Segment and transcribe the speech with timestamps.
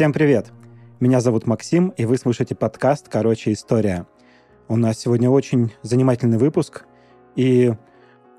[0.00, 0.50] Всем привет!
[0.98, 4.06] Меня зовут Максим, и вы слушаете подкаст «Короче, история».
[4.66, 6.86] У нас сегодня очень занимательный выпуск.
[7.36, 7.74] И,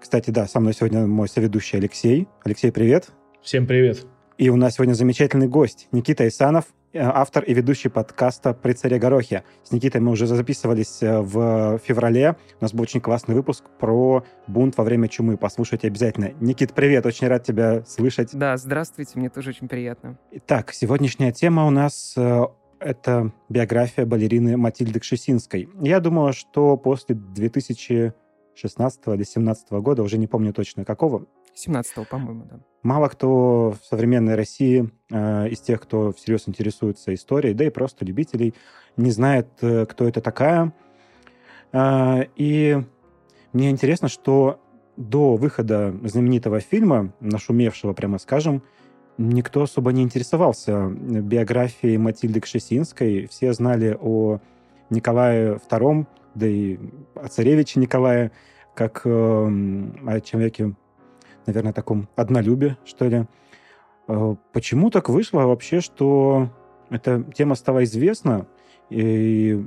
[0.01, 2.27] кстати, да, со мной сегодня мой соведущий Алексей.
[2.43, 3.09] Алексей, привет!
[3.43, 4.07] Всем привет!
[4.39, 9.43] И у нас сегодня замечательный гость Никита Исанов, автор и ведущий подкаста «При царе Горохе».
[9.63, 12.35] С Никитой мы уже записывались э, в феврале.
[12.59, 15.37] У нас был очень классный выпуск про бунт во время чумы.
[15.37, 16.31] Послушайте обязательно.
[16.39, 18.29] Никит, привет, очень рад тебя слышать.
[18.33, 20.17] Да, здравствуйте, мне тоже очень приятно.
[20.31, 22.41] Итак, сегодняшняя тема у нас э,
[22.79, 25.69] это биография балерины Матильды Кшесинской.
[25.79, 32.45] Я думаю, что после 2016 или 2017 года, уже не помню точно какого, 17 по-моему,
[32.49, 32.59] да.
[32.83, 38.05] Мало кто в современной России э, из тех, кто всерьез интересуется историей, да и просто
[38.05, 38.55] любителей,
[38.97, 40.73] не знает, э, кто это такая.
[41.73, 42.81] Э, и
[43.53, 44.59] мне интересно, что
[44.97, 48.63] до выхода знаменитого фильма, нашумевшего, прямо скажем,
[49.17, 53.27] никто особо не интересовался биографией Матильды Кшесинской.
[53.27, 54.39] Все знали о
[54.89, 56.77] Николае II, да и
[57.15, 58.31] о царевиче Николае,
[58.73, 60.73] как э, о человеке
[61.45, 63.25] наверное, таком однолюбе, что ли.
[64.07, 66.49] Э, почему так вышло вообще, что
[66.89, 68.47] эта тема стала известна,
[68.89, 69.65] и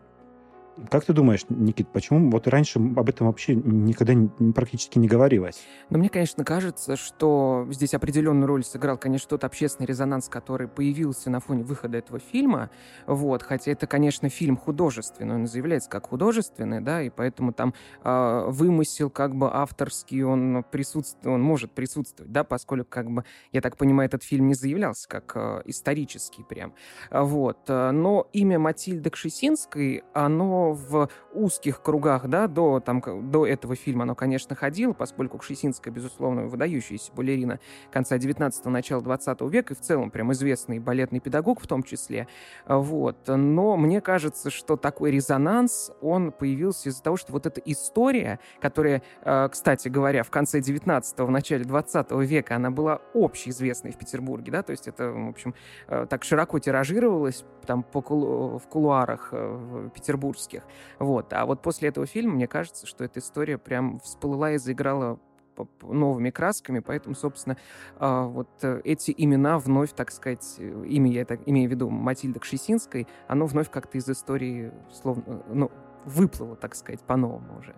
[0.91, 4.15] как ты думаешь, Никит, почему вот раньше об этом вообще никогда
[4.55, 5.63] практически не говорилось?
[5.91, 11.31] Ну, мне, конечно, кажется, что здесь определенную роль сыграл, конечно, тот общественный резонанс, который появился
[11.31, 12.71] на фоне выхода этого фильма.
[13.07, 18.45] Вот, хотя это, конечно, фильм художественный, он заявляется как художественный, да, и поэтому там э,
[18.49, 23.77] вымысел как бы авторский, он присутствует, он может присутствовать, да, поскольку, как бы, я так
[23.77, 26.75] понимаю, этот фильм не заявлялся как э, исторический прям.
[27.11, 27.69] Вот.
[27.69, 34.15] Но имя Матильды Кшесинской, оно в узких кругах, да, до, там, до этого фильма оно,
[34.15, 37.59] конечно, ходило, поскольку Кшесинская, безусловно, выдающаяся балерина
[37.91, 42.29] конца 19-го, начала 20 века, и в целом прям известный балетный педагог в том числе,
[42.67, 43.17] вот.
[43.27, 49.03] Но мне кажется, что такой резонанс, он появился из-за того, что вот эта история, которая,
[49.23, 54.53] э, кстати говоря, в конце 19-го, в начале 20 века, она была общеизвестной в Петербурге,
[54.53, 55.55] да, то есть это, в общем,
[55.89, 60.63] э, так широко тиражировалось там по в кулуарах э, петербургских, русских.
[60.99, 61.33] Вот.
[61.33, 65.19] А вот после этого фильма, мне кажется, что эта история прям всплыла и заиграла
[65.83, 67.57] новыми красками, поэтому, собственно,
[67.97, 71.89] а, вот э, эти имена вновь, так сказать, э, имя я так имею в виду
[71.89, 75.71] Матильда Кшесинской, оно вновь как-то из истории словно, э, ну,
[76.05, 77.77] выплыло, так сказать, по-новому уже.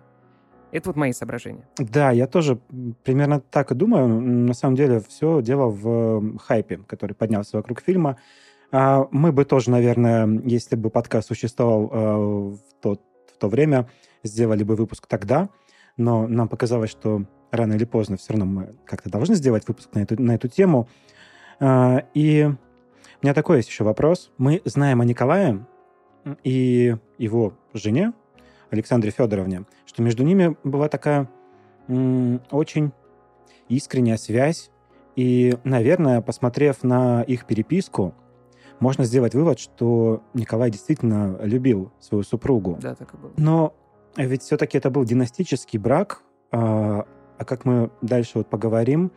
[0.71, 1.67] Это вот мои соображения.
[1.77, 2.59] Да, я тоже
[3.03, 4.07] примерно так и думаю.
[4.07, 8.17] На самом деле все дело в хайпе, который поднялся вокруг фильма.
[8.71, 13.01] А, мы бы тоже, наверное, если бы подкаст существовал а, в, тот,
[13.33, 13.89] в то время,
[14.23, 15.49] сделали бы выпуск тогда,
[15.95, 19.99] но нам показалось, что рано или поздно все равно мы как-то должны сделать выпуск на
[19.99, 20.89] эту, на эту тему.
[21.59, 24.31] А, и у меня такой есть еще вопрос.
[24.37, 25.65] Мы знаем о Николае
[26.43, 28.13] и его жене,
[28.69, 31.29] Александре Федоровне, что между ними была такая
[31.87, 32.91] очень
[33.69, 34.71] искренняя связь.
[35.15, 38.13] И, наверное, посмотрев на их переписку,
[38.79, 42.77] можно сделать вывод, что Николай действительно любил свою супругу.
[42.79, 43.31] Да, так и было.
[43.37, 43.73] Но
[44.15, 46.21] ведь все-таки это был династический брак,
[46.51, 47.05] а,
[47.37, 49.11] а как мы дальше вот поговорим,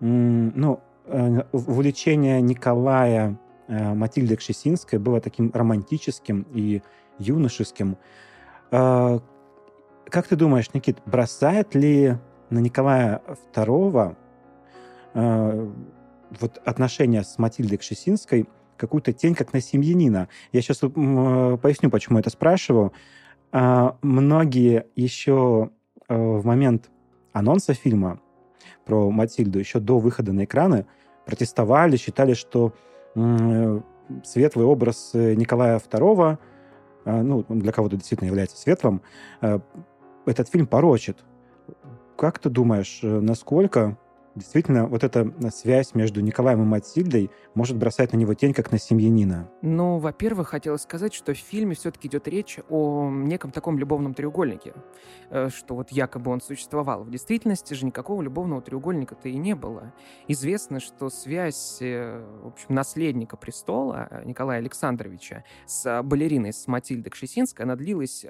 [0.00, 3.38] ну, э, увлечение Николая
[3.68, 6.82] э, Матильды Кшесинской было таким романтическим и
[7.18, 7.98] юношеским.
[8.70, 9.20] А,
[10.06, 12.16] как ты думаешь, Никит, бросает ли
[12.48, 13.22] на Николая
[13.54, 14.16] II
[15.14, 15.70] э,
[16.40, 18.48] вот отношения с Матильдой Кшесинской–
[18.80, 20.28] какую-то тень, как на семьянина.
[20.52, 22.92] Я сейчас э, поясню, почему это спрашиваю.
[23.52, 25.70] А, многие еще
[26.08, 26.90] э, в момент
[27.32, 28.20] анонса фильма
[28.86, 30.86] про Матильду, еще до выхода на экраны,
[31.26, 32.72] протестовали, считали, что
[34.24, 36.38] светлый образ Николая II,
[37.04, 39.02] э, ну, для кого-то действительно является светлым,
[39.40, 41.18] этот фильм порочит.
[42.16, 43.96] Как ты думаешь, насколько
[44.34, 48.78] действительно вот эта связь между Николаем и Матильдой может бросать на него тень, как на
[48.78, 49.50] семьянина?
[49.62, 54.74] Ну, во-первых, хотелось сказать, что в фильме все-таки идет речь о неком таком любовном треугольнике,
[55.30, 57.04] э, что вот якобы он существовал.
[57.04, 59.92] В действительности же никакого любовного треугольника-то и не было.
[60.28, 67.10] Известно, что связь, э, в общем, наследника престола э, Николая Александровича с балериной, с Матильдой
[67.10, 68.24] Кшесинской, она длилась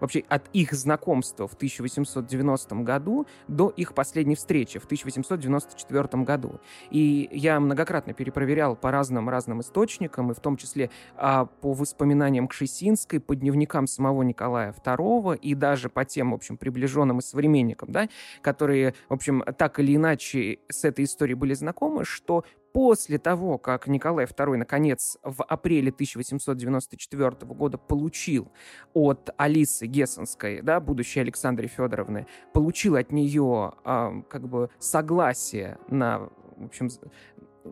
[0.00, 6.60] вообще от их знакомства в 1890 году до их последней встречи в 1800 1994 году.
[6.90, 13.20] И я многократно перепроверял по разным-разным источникам, и в том числе а, по воспоминаниям Кшесинской,
[13.20, 18.08] по дневникам самого Николая II и даже по тем, в общем, приближенным и современникам, да,
[18.42, 22.44] которые, в общем, так или иначе с этой историей были знакомы, что
[22.78, 28.52] после того, как Николай II, наконец, в апреле 1894 года получил
[28.94, 36.30] от Алисы Гессенской, да, будущей Александры Федоровны, получил от нее э, как бы согласие на
[36.56, 36.88] в общем,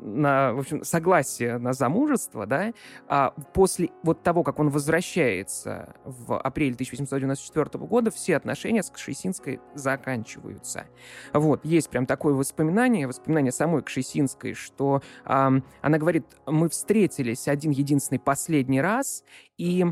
[0.02, 2.72] на, в общем, согласие на замужество, да,
[3.08, 9.60] а после вот того, как он возвращается в апреле 1894 года, все отношения с Кшесинской
[9.74, 10.86] заканчиваются.
[11.32, 15.52] Вот, есть прям такое воспоминание, воспоминание самой Кшесинской, что а,
[15.82, 19.24] она говорит, мы встретились один единственный последний раз
[19.58, 19.86] и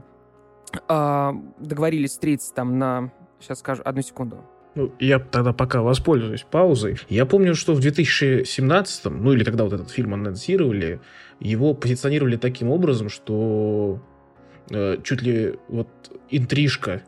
[0.88, 3.12] а, договорились встретиться там на...
[3.40, 4.44] Сейчас скажу, одну секунду.
[4.74, 6.98] Ну, я тогда пока воспользуюсь паузой.
[7.08, 11.00] Я помню, что в 2017, ну или когда вот этот фильм анонсировали,
[11.40, 14.02] его позиционировали таким образом, что
[14.70, 15.88] э, чуть ли вот
[16.30, 17.02] интрижка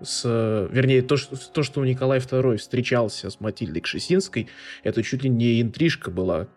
[0.00, 0.24] с,
[0.70, 4.48] вернее, то что, то, что Николай II встречался с Матильдой Кшесинской,
[4.82, 6.48] это чуть ли не интрижка была.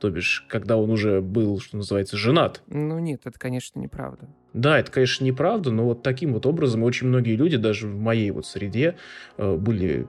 [0.00, 2.62] То бишь, когда он уже был, что называется, женат.
[2.66, 4.28] Ну нет, это, конечно, неправда.
[4.52, 8.30] Да, это, конечно, неправда, но вот таким вот образом очень многие люди, даже в моей
[8.30, 8.96] вот среде,
[9.36, 10.06] э, были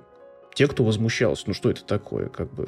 [0.58, 1.44] те, кто возмущался.
[1.46, 2.68] Ну что это такое, как бы?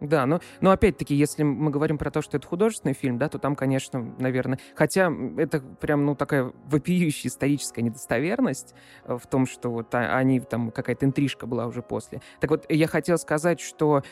[0.00, 3.38] Да, но, но опять-таки, если мы говорим про то, что это художественный фильм, да, то
[3.38, 4.58] там, конечно, наверное...
[4.74, 10.70] Хотя это прям, ну, такая вопиющая историческая недостоверность э, в том, что вот они, там
[10.70, 12.22] какая-то интрижка была уже после.
[12.40, 14.02] Так вот, я хотел сказать, что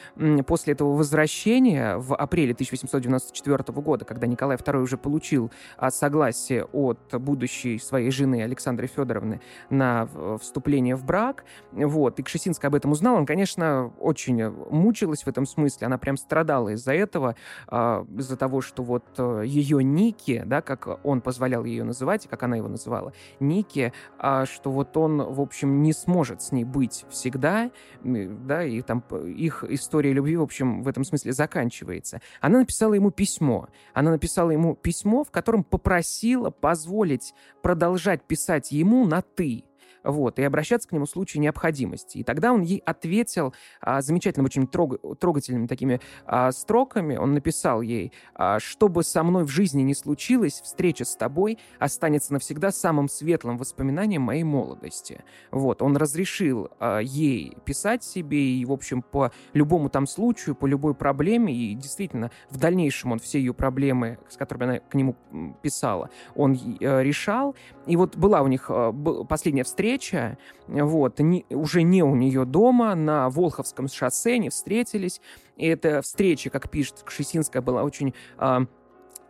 [0.47, 6.99] после этого возвращения в апреле 1894 года, когда Николай II уже получил а, согласие от
[7.13, 9.41] будущей своей жены Александры Федоровны
[9.71, 10.07] на
[10.39, 15.47] вступление в брак, вот, и Кшесинская об этом узнала, он, конечно, очень мучилась в этом
[15.47, 17.37] смысле, она прям страдала из-за этого,
[17.71, 22.43] э, из-за того, что вот э, ее Ники, да, как он позволял ее называть, как
[22.43, 27.05] она его называла, Ники, э, что вот он, в общем, не сможет с ней быть
[27.11, 27.71] всегда,
[28.03, 32.21] да, и там их история любви, в общем, в этом смысле заканчивается.
[32.41, 33.69] Она написала ему письмо.
[33.95, 39.65] Она написала ему письмо, в котором попросила позволить продолжать писать ему на «ты»
[40.07, 42.19] вот, и обращаться к нему в случае необходимости.
[42.19, 47.17] И тогда он ей ответил а, замечательными, очень трог, трогательными такими а, строками.
[47.17, 51.59] Он написал ей, а, «Что бы со мной в жизни ни случилось, встреча с тобой
[51.79, 55.25] останется навсегда самым светлым воспоминанием моей молодости».
[55.51, 60.67] Вот, он разрешил а, ей писать себе, и, в общем, по любому там случаю, по
[60.67, 65.17] любой проблеме, и действительно, в дальнейшем он все ее проблемы, с которыми она к нему
[65.63, 67.57] писала, он а, решал.
[67.87, 68.93] И вот была у них а,
[69.29, 70.39] последняя встреча, встреча,
[70.69, 75.21] вот, не, уже не у нее дома, на Волховском шоссе они встретились,
[75.57, 78.15] и эта встреча, как пишет Кшесинская, была очень...
[78.39, 78.67] А,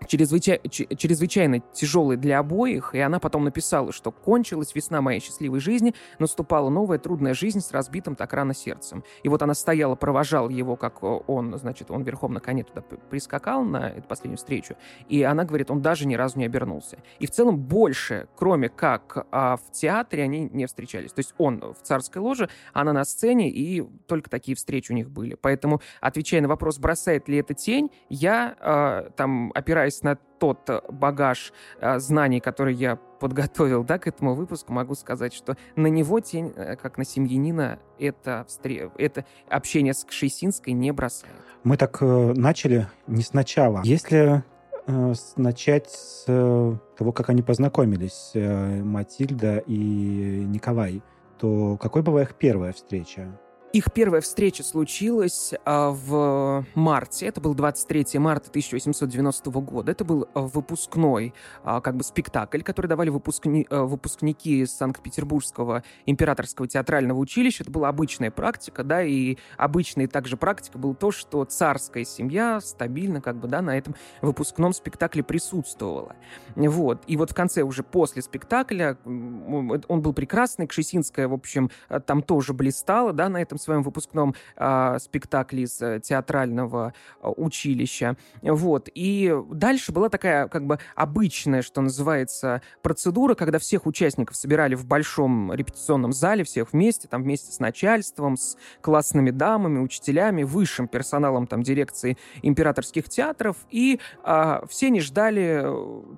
[0.06, 5.94] чрезвычай, чрезвычайно тяжелой для обоих, и она потом написала, что кончилась весна моей счастливой жизни,
[6.18, 9.04] наступала новая трудная жизнь с разбитым так рано сердцем.
[9.22, 13.64] И вот она стояла, провожала его, как он, значит, он верхом на коне туда прискакал
[13.64, 14.76] на эту последнюю встречу,
[15.08, 16.98] и она говорит, он даже ни разу не обернулся.
[17.18, 21.12] И в целом больше, кроме как а, в театре, они не встречались.
[21.12, 25.10] То есть он в царской ложе, она на сцене, и только такие встречи у них
[25.10, 25.34] были.
[25.40, 30.68] Поэтому, отвечая на вопрос, бросает ли это тень, я а, там опираюсь опираясь на тот
[30.68, 35.86] э, багаж э, знаний, который я подготовил да, к этому выпуску, могу сказать, что на
[35.86, 38.90] него тень, э, как на семьянина, это, встр...
[38.98, 41.34] это общение с Кшесинской не бросает.
[41.64, 43.80] Мы так э, начали не сначала.
[43.84, 44.42] Если
[44.86, 51.02] э, начать с э, того, как они познакомились, э, Матильда и Николай,
[51.38, 53.38] то какой была их первая встреча?
[53.72, 57.26] Их первая встреча случилась а, в марте.
[57.26, 59.92] Это был 23 марта 1890 года.
[59.92, 67.18] Это был а, выпускной а, как бы спектакль, который давали выпускни, выпускники Санкт-Петербургского императорского театрального
[67.18, 67.64] училища.
[67.64, 73.20] Это была обычная практика, да, и обычная также практика была то, что царская семья стабильно
[73.20, 76.14] как бы, да, на этом выпускном спектакле присутствовала.
[76.54, 77.02] Вот.
[77.08, 81.70] И вот в конце уже после спектакля он был прекрасный, Кшесинская, в общем,
[82.06, 87.28] там тоже блистала, да, на этом этом своем выпускном э, спектакле из э, театрального э,
[87.36, 88.16] училища.
[88.42, 88.88] Вот.
[88.94, 94.86] И дальше была такая как бы обычная, что называется, процедура, когда всех участников собирали в
[94.86, 101.46] большом репетиционном зале, всех вместе, там вместе с начальством, с классными дамами, учителями, высшим персоналом
[101.46, 105.66] там дирекции императорских театров, и э, все не ждали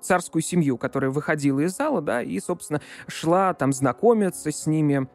[0.02, 5.08] царскую семью, которая выходила из зала, да, и, собственно, шла там знакомиться с ними,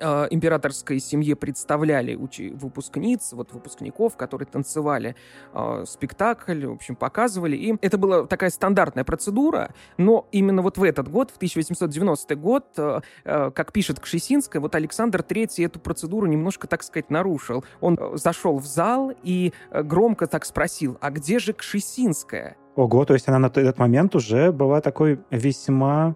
[0.00, 5.16] э, императорской семье представляли учи- выпускниц, вот выпускников, которые танцевали
[5.52, 7.56] э, спектакль, в общем, показывали.
[7.56, 12.64] И это была такая стандартная процедура, но именно вот в этот год, в 1890 год,
[12.76, 17.64] э, э, как пишет Кшесинская, вот Александр III эту процедуру немножко, так сказать, нарушил.
[17.80, 22.56] Он э, зашел в зал и э, громко так спросил, а где же Кшесинская?
[22.76, 26.14] Ого, то есть она на этот момент уже была такой весьма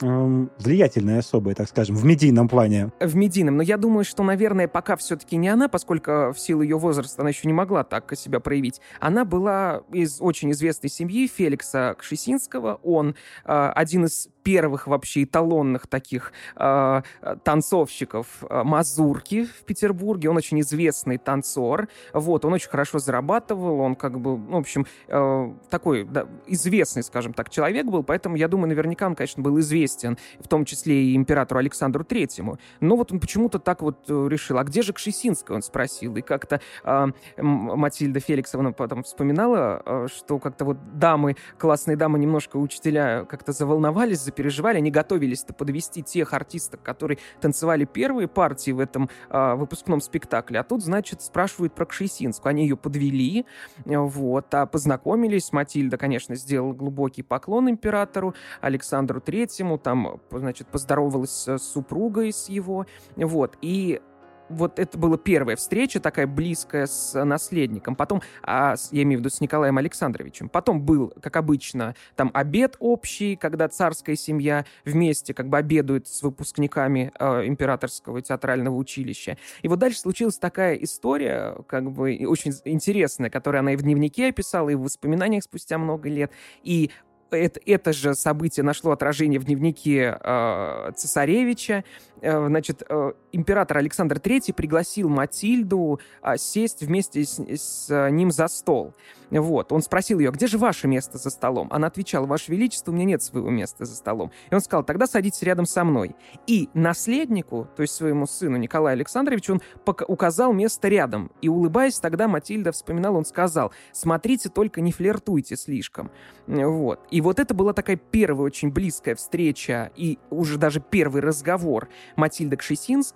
[0.00, 2.90] эм, влиятельной особой, так скажем, в медийном плане.
[3.00, 3.56] В медийном.
[3.56, 7.30] Но я думаю, что, наверное, пока все-таки не она, поскольку в силу ее возраста она
[7.30, 8.80] еще не могла так себя проявить.
[9.00, 12.80] Она была из очень известной семьи Феликса Кшесинского.
[12.82, 13.14] Он
[13.44, 17.02] э, один из первых вообще эталонных таких э,
[17.44, 20.30] танцовщиков э, мазурки в Петербурге.
[20.30, 21.88] Он очень известный танцор.
[22.14, 27.02] Вот, он очень хорошо зарабатывал, он как бы, ну, в общем, э, такой да, известный,
[27.02, 30.94] скажем так, человек был, поэтому я думаю, наверняка он, конечно, был известен, в том числе
[30.94, 32.58] и императору Александру Третьему.
[32.80, 34.56] Но вот он почему-то так вот э, решил.
[34.56, 36.16] А где же Кшесинская, он спросил.
[36.16, 42.56] И как-то э, Матильда Феликсовна потом вспоминала, э, что как-то вот дамы, классные дамы, немножко
[42.56, 49.10] учителя как-то заволновались, переживали, они готовились-то подвести тех артисток, которые танцевали первые партии в этом
[49.30, 52.50] э, выпускном спектакле, а тут, значит, спрашивают про Кшесинскую.
[52.50, 53.46] Они ее подвели,
[53.84, 55.52] вот, а познакомились.
[55.52, 62.86] Матильда, конечно, сделала глубокий поклон императору Александру Третьему, там, значит, поздоровалась с супругой с его,
[63.16, 64.00] вот, и
[64.48, 67.96] вот это была первая встреча такая близкая с наследником.
[67.96, 70.48] Потом, а, я имею в виду с Николаем Александровичем.
[70.48, 76.22] Потом был, как обычно, там обед общий, когда царская семья вместе как бы обедует с
[76.22, 79.36] выпускниками э, императорского театрального училища.
[79.62, 84.28] И вот дальше случилась такая история, как бы очень интересная, которую она и в дневнике
[84.28, 86.32] описала, и в воспоминаниях спустя много лет.
[86.62, 86.90] И
[87.30, 91.84] это, это же событие нашло отражение в дневнике э, цесаревича.
[92.20, 98.48] Э, значит, э, император Александр III пригласил Матильду э, сесть вместе с, с ним за
[98.48, 98.94] стол.
[99.30, 99.72] Вот.
[99.72, 101.68] Он спросил ее, где же ваше место за столом?
[101.70, 104.30] Она отвечала, ваше величество, у меня нет своего места за столом.
[104.50, 106.16] И он сказал, тогда садитесь рядом со мной.
[106.46, 109.62] И наследнику, то есть своему сыну Николаю Александровичу, он
[110.06, 111.30] указал место рядом.
[111.42, 116.10] И улыбаясь, тогда Матильда вспоминала, он сказал, смотрите, только не флиртуйте слишком.
[116.46, 117.00] Вот.
[117.10, 122.56] И вот это была такая первая очень близкая встреча и уже даже первый разговор Матильды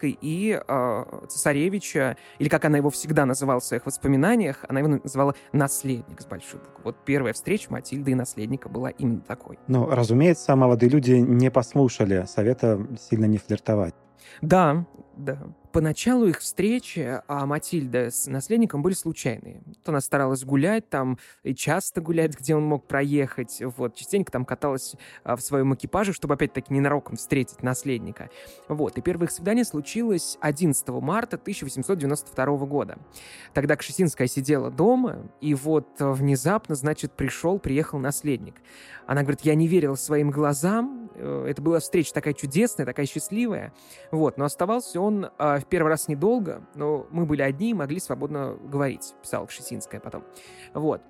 [0.02, 5.00] Кшесинской и э, цесаревича, или как она его всегда называла в своих воспоминаниях, она его
[5.02, 6.82] называла наследник с большой буквы.
[6.84, 9.58] Вот первая встреча Матильды и наследника была именно такой.
[9.68, 13.94] Ну, разумеется, молодые люди не послушали совета сильно не флиртовать.
[14.40, 14.84] Да,
[15.16, 15.38] да.
[15.72, 19.62] Поначалу их встречи а Матильда с наследником были случайные.
[19.64, 23.62] Вот она старалась гулять там, и часто гулять, где он мог проехать.
[23.76, 28.28] Вот, частенько там каталась а, в своем экипаже, чтобы опять-таки ненароком встретить наследника.
[28.68, 32.98] Вот, и первое их свидание случилось 11 марта 1892 года.
[33.54, 38.56] Тогда Кшесинская сидела дома, и вот внезапно, значит, пришел, приехал наследник.
[39.06, 43.72] Она говорит, я не верила своим глазам, это была встреча такая чудесная, такая счастливая.
[44.10, 48.00] Вот, но оставался он а, в первый раз недолго, но мы были одни и могли
[48.00, 50.24] свободно говорить, писала Кшесинская потом.
[50.74, 51.02] Вот.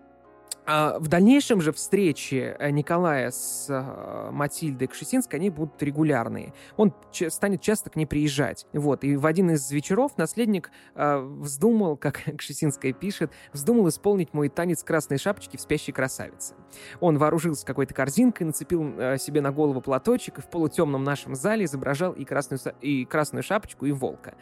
[0.64, 6.54] А в дальнейшем же встречи э, Николая с э, Матильдой Кшесинской, они будут регулярные.
[6.76, 6.95] Он
[7.28, 8.66] станет часто к ней приезжать.
[8.73, 9.02] Вот.
[9.02, 14.85] И в один из вечеров наследник э, вздумал, как Кшесинская пишет, вздумал исполнить мой танец
[14.85, 16.54] красной шапочки в спящей красавице.
[17.00, 22.12] Он вооружился какой-то корзинкой, нацепил себе на голову платочек и в полутемном нашем зале изображал
[22.12, 24.35] и красную, и красную шапочку, и волка.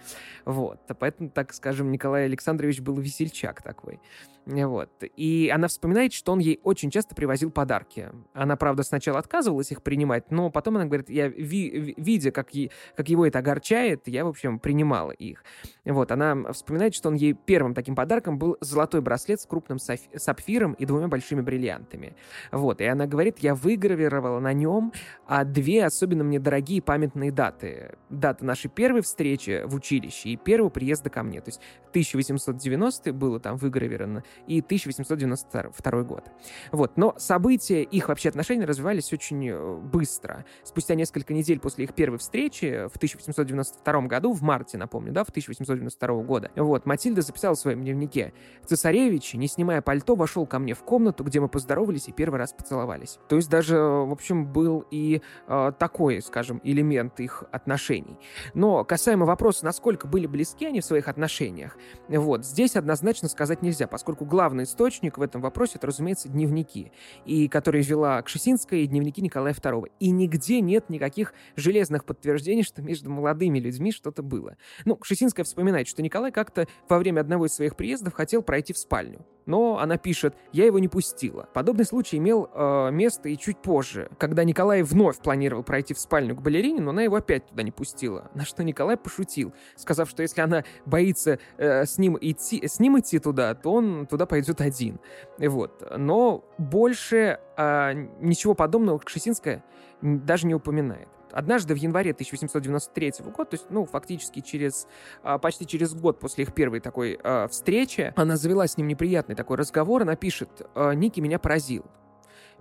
[0.45, 0.81] Вот.
[0.99, 4.01] Поэтому, так скажем, Николай Александрович был весельчак такой.
[4.47, 4.91] Вот.
[5.17, 8.11] И она вспоминает, что он ей очень часто привозил подарки.
[8.33, 12.71] Она, правда, сначала отказывалась их принимать, но потом она говорит, я, ви видя, как, е
[12.97, 15.45] как его это огорчает, я, в общем, принимала их.
[15.85, 16.13] Вот.
[16.13, 20.87] Она вспоминает, что он ей первым таким подарком был золотой браслет с крупным сапфиром и
[20.87, 22.15] двумя большими бриллиантами.
[22.53, 22.81] Вот.
[22.81, 24.93] И она говорит, я выгравировала на нем
[25.27, 27.97] а, две особенно мне дорогие памятные даты.
[28.09, 31.41] Дата нашей первой встречи в училище и первого приезда ко мне.
[31.41, 36.25] То есть 1890 было там выгравировано, и 1892 год.
[36.73, 36.97] Вот.
[36.97, 40.45] Но события, их вообще отношения развивались очень э, быстро.
[40.65, 45.31] Спустя несколько недель после их первой встречи в 1892 году, в марте, напомню, да, в
[45.31, 48.33] 1892 года, вот, Матильда записала в своем дневнике.
[48.67, 52.53] Цесаревич, не снимая пальто, вошел ко мне в комнату, где мы поздоровались и первый раз
[52.53, 53.19] поцеловались.
[53.29, 58.19] То есть даже, в общем, был и э, такой, скажем, элемент их отношений.
[58.55, 61.77] Но касаемо вопроса, насколько были близки они в своих отношениях,
[62.09, 66.93] вот, здесь однозначно сказать нельзя, поскольку главный источник в этом вопросе— это, разумеется, дневники,
[67.25, 69.91] и которые вела Кшесинская и дневники Николая II.
[70.01, 74.57] И нигде нет никаких железных подтверждений, что между молодыми людьми что-то было.
[74.85, 78.79] Ну, Кшесинская вспоминает, что Николай как-то во время одного из своих приездов хотел пройти в
[78.79, 81.49] спальню но она пишет, я его не пустила.
[81.53, 86.37] Подобный случай имел э, место и чуть позже, когда Николай вновь планировал пройти в спальню
[86.37, 88.31] к балерине, но она его опять туда не пустила.
[88.35, 92.99] На что Николай пошутил, сказав, что если она боится э, с, ним идти, с ним
[92.99, 95.01] идти туда, то он туда пойдет один.
[95.39, 95.83] Вот.
[95.97, 99.65] Но больше э, ничего подобного Кшесинская
[100.03, 101.09] даже не упоминает.
[101.33, 104.87] Однажды в январе 1893 года, то есть, ну, фактически через,
[105.23, 109.35] а, почти через год после их первой такой а, встречи, она завела с ним неприятный
[109.35, 111.85] такой разговор, она пишет, «А, «Ники меня поразил.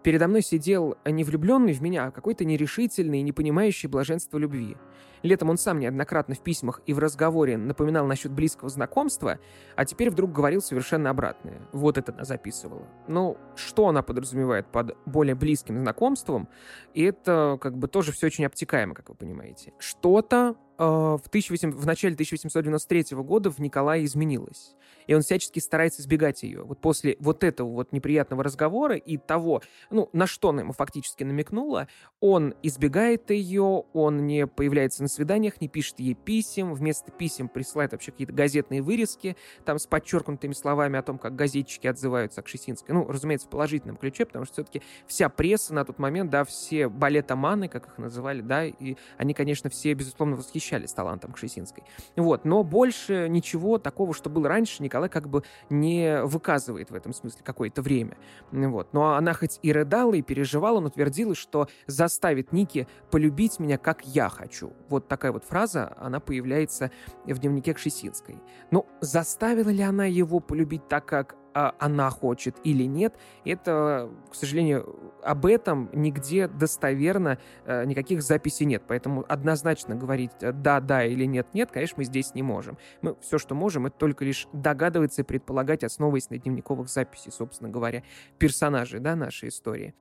[0.04, 4.78] Передо мной сидел не влюбленный в меня, а какой-то нерешительный и не понимающий блаженство любви.
[5.22, 9.40] Летом он сам неоднократно в письмах и в разговоре напоминал насчет близкого знакомства,
[9.76, 11.62] а теперь вдруг говорил совершенно обратное.
[11.74, 12.88] Вот это она записывала.
[13.08, 16.48] Ну, что она подразумевает под более близким знакомством?
[16.94, 19.74] И это как бы тоже все очень обтекаемо, как вы понимаете.
[19.78, 21.76] Что-то в, 18...
[21.76, 24.76] в начале 1893 года в Николае изменилось
[25.10, 26.62] и он всячески старается избегать ее.
[26.62, 31.24] Вот после вот этого вот неприятного разговора и того, ну, на что она ему фактически
[31.24, 31.88] намекнула,
[32.20, 37.94] он избегает ее, он не появляется на свиданиях, не пишет ей писем, вместо писем присылает
[37.94, 42.94] вообще какие-то газетные вырезки, там с подчеркнутыми словами о том, как газетчики отзываются к Шесинской.
[42.94, 46.88] Ну, разумеется, в положительном ключе, потому что все-таки вся пресса на тот момент, да, все
[46.88, 50.36] балетоманы, как их называли, да, и они, конечно, все, безусловно,
[50.70, 51.84] восхищались талантом Кшесинской.
[52.16, 57.14] Вот, но больше ничего такого, что было раньше, Николай как бы не выказывает в этом
[57.14, 58.18] смысле какое-то время.
[58.52, 58.94] Вот.
[58.94, 64.06] Но она хоть и рыдала, и переживала, но твердила, что заставит Ники полюбить меня, как
[64.06, 64.74] я хочу.
[64.90, 66.92] Вот такая вот фраза, она появляется
[67.26, 68.38] в дневнике Кшесинской.
[68.72, 71.36] Но заставила ли она его полюбить так, как
[71.80, 78.84] она хочет или нет, это, к сожалению, об этом нигде достоверно э, никаких записей нет.
[78.88, 82.78] Поэтому однозначно говорить э, да, да или нет, нет, конечно, мы здесь не можем.
[83.02, 87.70] Мы все, что можем, это только лишь догадываться и предполагать, основываясь на дневниковых записей, собственно
[87.70, 88.04] говоря,
[88.38, 89.94] персонажей да, нашей истории.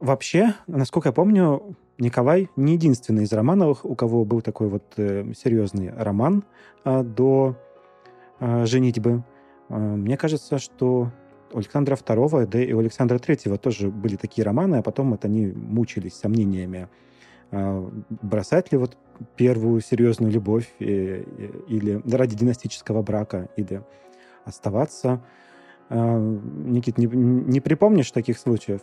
[0.00, 5.30] Вообще, насколько я помню, Николай не единственный из Романовых, у кого был такой вот э,
[5.36, 6.44] серьезный роман
[6.84, 7.56] э, до
[8.38, 9.22] э, женитьбы.
[9.70, 11.10] Э, мне кажется, что
[11.52, 15.24] у Александра II, да и у Александра III тоже были такие романы, а потом вот
[15.24, 16.88] они мучились сомнениями,
[17.50, 17.90] э,
[18.22, 18.98] бросать ли вот
[19.36, 21.22] первую серьезную любовь э,
[21.68, 23.82] или ради династического брака, или
[24.44, 25.22] оставаться.
[25.90, 28.80] Никит, не, не припомнишь таких случаев?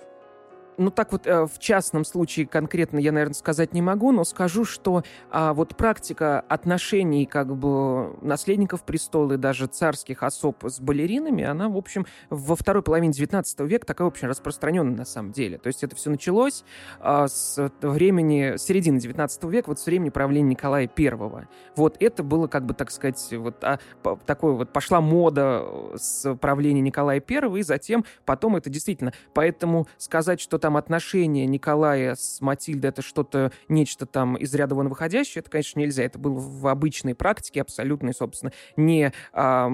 [0.78, 4.64] Ну так вот э, в частном случае конкретно я, наверное, сказать не могу, но скажу,
[4.64, 11.44] что а, вот практика отношений как бы наследников престола и даже царских особ с балеринами,
[11.44, 15.58] она, в общем, во второй половине 19 века такая очень распространенная на самом деле.
[15.58, 16.64] То есть это все началось
[17.00, 21.48] а, с времени середины 19 века, вот с времени правления Николая I.
[21.76, 26.36] Вот это было, как бы, так сказать, вот а, по, такое вот пошла мода с
[26.36, 29.14] правления Николая I, и затем потом это действительно.
[29.34, 34.90] Поэтому сказать, что там отношения Николая с Матильдой это что-то, нечто там из ряда вон
[34.90, 36.04] выходящее, это, конечно, нельзя.
[36.04, 39.70] Это было в обычной практике абсолютно, собственно, не а,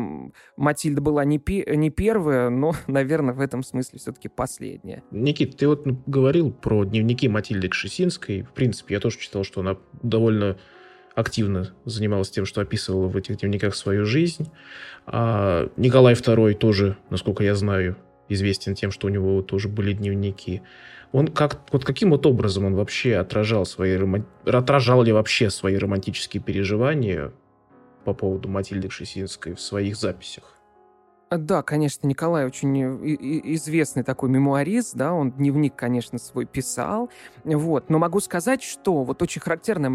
[0.55, 5.01] Матильда была не, пи- не первая, но, наверное, в этом смысле все-таки последняя.
[5.09, 8.43] Никит, ты вот говорил про дневники Матильды Кшесинской.
[8.43, 10.59] В принципе, я тоже читал, что она довольно
[11.15, 14.51] активно занималась тем, что описывала в этих дневниках свою жизнь.
[15.07, 17.97] А Николай II тоже, насколько я знаю,
[18.29, 20.61] известен тем, что у него тоже были дневники.
[21.11, 23.97] Он как, вот каким вот образом он вообще отражал свои,
[24.45, 27.31] отражал ли вообще свои романтические переживания
[28.03, 30.52] по поводу Матильды Кшесинской в своих записях?
[31.33, 32.77] А, да, конечно, Николай очень
[33.55, 37.09] известный такой мемуарист, да, он дневник, конечно, свой писал,
[37.43, 39.89] вот, но могу сказать, что вот очень характерная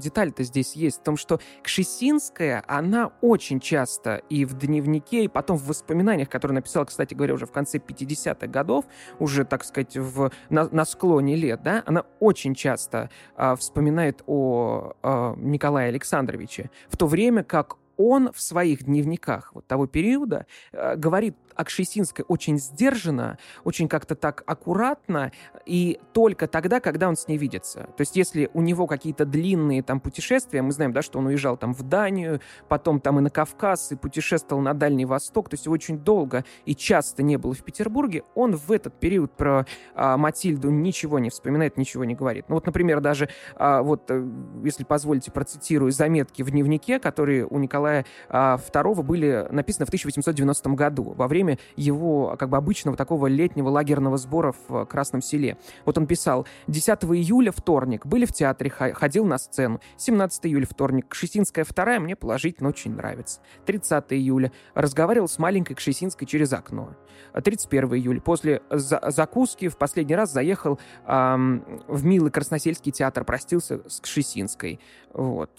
[0.00, 5.58] деталь-то здесь есть в том, что Кшесинская, она очень часто и в дневнике, и потом
[5.58, 8.86] в воспоминаниях, которые написала, кстати говоря, уже в конце 50-х годов,
[9.18, 14.94] уже, так сказать, в, на, на склоне лет, да, она очень часто а, вспоминает о
[15.02, 17.76] а, Николае Александровиче, в то время как
[18.08, 24.14] он в своих дневниках вот того периода э, говорит о Кшесинской очень сдержанно, очень как-то
[24.14, 25.32] так аккуратно,
[25.66, 27.88] и только тогда, когда он с ней видится.
[27.96, 31.56] То есть если у него какие-то длинные там путешествия, мы знаем, да, что он уезжал
[31.56, 35.68] там в Данию, потом там и на Кавказ, и путешествовал на Дальний Восток, то есть
[35.68, 40.70] очень долго и часто не был в Петербурге, он в этот период про а, Матильду
[40.70, 42.46] ничего не вспоминает, ничего не говорит.
[42.48, 44.26] Ну вот, например, даже а, вот, э,
[44.64, 50.70] если позволите, процитирую заметки в дневнике, которые у Николая Николая II были написаны в 1890
[50.70, 51.41] году, во время
[51.76, 55.56] его как бы обычного такого летнего лагерного сбора в Красном селе.
[55.84, 59.80] Вот он писал, 10 июля, вторник, были в театре, ходил на сцену.
[59.96, 63.40] 17 июля, вторник, Кшесинская вторая мне положительно очень нравится.
[63.66, 66.94] 30 июля, разговаривал с маленькой Кшесинской через окно.
[67.34, 73.80] 31 июля, после за закуски в последний раз заехал эм, в милый Красносельский театр, простился
[73.88, 74.80] с Кшесинской.
[75.12, 75.50] Вот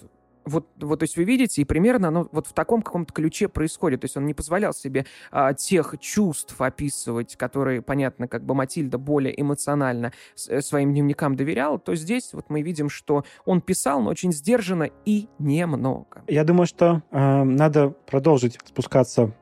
[0.45, 4.01] вот, вот, то есть вы видите, и примерно оно вот в таком каком-то ключе происходит.
[4.01, 8.97] То есть он не позволял себе а, тех чувств описывать, которые, понятно, как бы Матильда
[8.97, 10.11] более эмоционально
[10.47, 14.89] э, своим дневникам доверяла, то здесь вот мы видим, что он писал, но очень сдержанно
[15.05, 16.23] и немного.
[16.27, 19.33] Я думаю, что э, надо продолжить спускаться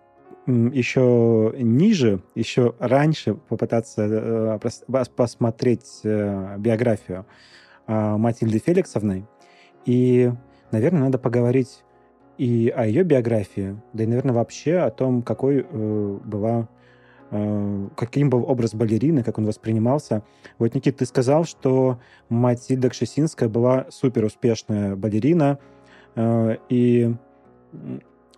[0.48, 4.60] еще ниже, еще раньше попытаться
[4.90, 7.26] э, посмотреть э, биографию
[7.88, 9.28] э, Матильды Феликсовны
[9.86, 10.32] и
[10.72, 11.84] наверное, надо поговорить
[12.38, 16.68] и о ее биографии, да и, наверное, вообще о том, какой э, была
[17.30, 20.24] э, каким был образ балерины, как он воспринимался.
[20.58, 25.60] Вот, Никит, ты сказал, что Матильда Кшесинская была супер успешная балерина,
[26.16, 27.14] э, и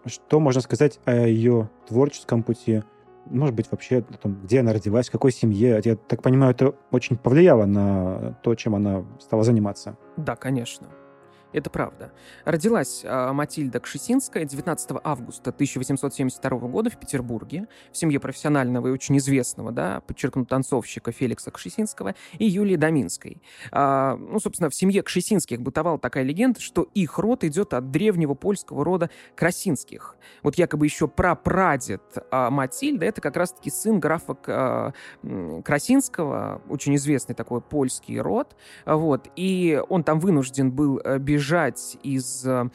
[0.05, 2.83] что можно сказать о ее творческом пути?
[3.25, 5.79] Может быть, вообще, там, где она родилась, в какой семье?
[5.83, 9.97] Я так понимаю, это очень повлияло на то, чем она стала заниматься.
[10.17, 10.87] Да, конечно.
[11.53, 12.11] Это правда.
[12.45, 19.17] Родилась э, Матильда Кшесинская 19 августа 1872 года в Петербурге в семье профессионального и очень
[19.19, 23.41] известного, да, подчеркну, танцовщика Феликса Кшесинского и Юлии Доминской.
[23.71, 28.33] Э, ну, собственно, в семье Кшесинских бытовала такая легенда, что их род идет от древнего
[28.33, 30.15] польского рода Красинских.
[30.41, 37.35] Вот якобы еще прапрадед э, Матильда— это как раз-таки сын графа э, Красинского, очень известный
[37.35, 38.55] такой польский род,
[38.87, 42.69] вот, и он там вынужден был бежать бежать из э,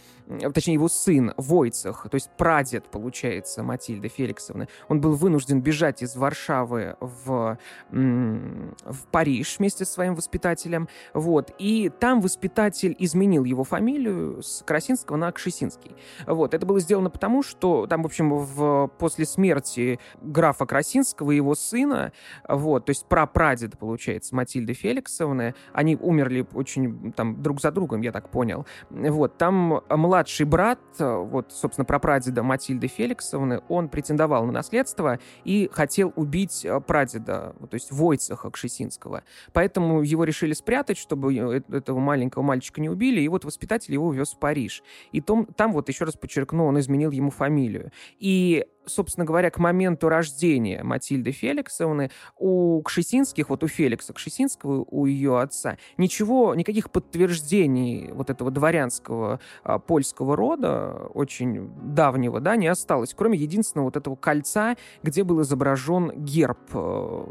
[0.52, 6.16] точнее, его сын Войцах, то есть прадед, получается, Матильды Феликсовны, он был вынужден бежать из
[6.16, 7.58] Варшавы в,
[7.90, 15.16] в Париж вместе с своим воспитателем, вот, и там воспитатель изменил его фамилию с Красинского
[15.16, 15.96] на Кшесинский.
[16.26, 21.36] Вот, это было сделано потому, что там, в общем, в, после смерти графа Красинского и
[21.36, 22.12] его сына,
[22.48, 28.12] вот, то есть прапрадед, получается, Матильды Феликсовны, они умерли очень там друг за другом, я
[28.12, 34.44] так понял, вот, там младший младший брат, э, вот, собственно, прапрадеда Матильды Феликсовны, он претендовал
[34.46, 39.22] на наследство и хотел убить э, прадеда, то есть Войцеха Кшесинского.
[39.52, 44.08] Поэтому его решили спрятать, чтобы э, этого маленького мальчика не убили, и вот воспитатель его
[44.08, 44.82] увез в Париж.
[45.12, 47.92] И том, там, вот еще раз подчеркну, он изменил ему фамилию.
[48.18, 55.06] И собственно говоря, к моменту рождения Матильды Феликсовны у Кшесинских, вот у Феликса Кшесинского, у
[55.06, 62.68] ее отца, ничего, никаких подтверждений вот этого дворянского а, польского рода, очень давнего, да, не
[62.68, 67.24] осталось, кроме единственного вот этого кольца, где был изображен герб э,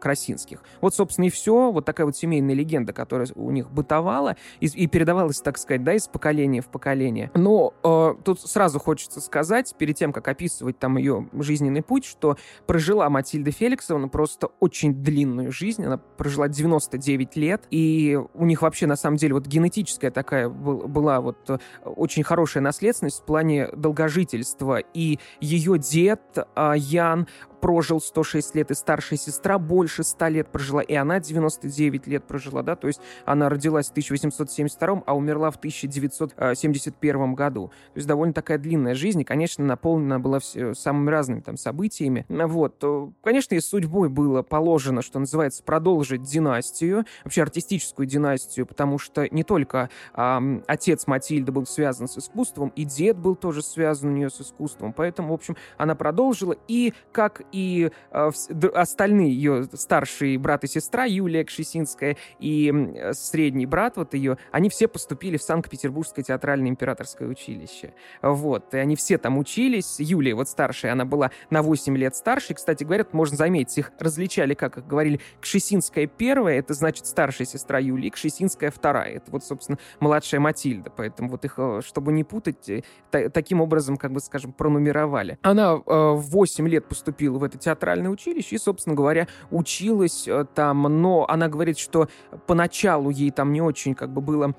[0.00, 0.62] Красинских.
[0.80, 1.70] Вот, собственно, и все.
[1.70, 5.94] Вот такая вот семейная легенда, которая у них бытовала и, и передавалась, так сказать, да,
[5.94, 7.30] из поколения в поколение.
[7.34, 12.36] Но э, тут сразу хочется сказать, перед тем, как описывать там ее жизненный путь, что
[12.66, 15.84] прожила Матильда Феликсовна просто очень длинную жизнь.
[15.84, 21.20] Она прожила 99 лет, и у них вообще, на самом деле, вот генетическая такая была
[21.20, 24.78] вот э, очень хорошая наследственность в плане долгожительства.
[24.78, 26.20] И ее дед
[26.54, 27.28] а, Ян,
[27.64, 32.62] прожил 106 лет, и старшая сестра больше 100 лет прожила, и она 99 лет прожила,
[32.62, 37.68] да, то есть она родилась в 1872, а умерла в 1971 году.
[37.68, 42.26] То есть довольно такая длинная жизнь, и, конечно, наполнена была все, самыми разными там событиями.
[42.28, 42.84] Вот.
[43.22, 49.42] Конечно, и судьбой было положено, что называется, продолжить династию, вообще артистическую династию, потому что не
[49.42, 54.28] только э, отец Матильды был связан с искусством, и дед был тоже связан у нее
[54.28, 58.30] с искусством, поэтому, в общем, она продолжила, и как и э,
[58.74, 64.68] остальные ее старшие брат и сестра, Юлия Кшесинская и э, средний брат вот ее, они
[64.68, 67.94] все поступили в Санкт-Петербургское театральное императорское училище.
[68.22, 70.00] Вот, и они все там учились.
[70.00, 72.54] Юлия, вот старшая, она была на 8 лет старше.
[72.54, 77.78] И, кстати, говорят, можно заметить, их различали, как говорили, Кшесинская первая, это значит старшая сестра
[77.78, 79.14] Юлии, Кшесинская вторая.
[79.14, 80.90] Это вот, собственно, младшая Матильда.
[80.90, 82.82] Поэтому вот их, э, чтобы не путать, э,
[83.30, 85.38] таким образом, как бы, скажем, пронумеровали.
[85.42, 90.82] Она в 8 лет поступила в это театральное училище и, собственно говоря, училась э, там,
[90.82, 92.08] но она говорит, что
[92.46, 94.54] поначалу ей там не очень как бы было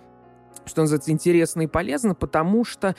[0.66, 2.96] что называется, интересно и полезно, потому что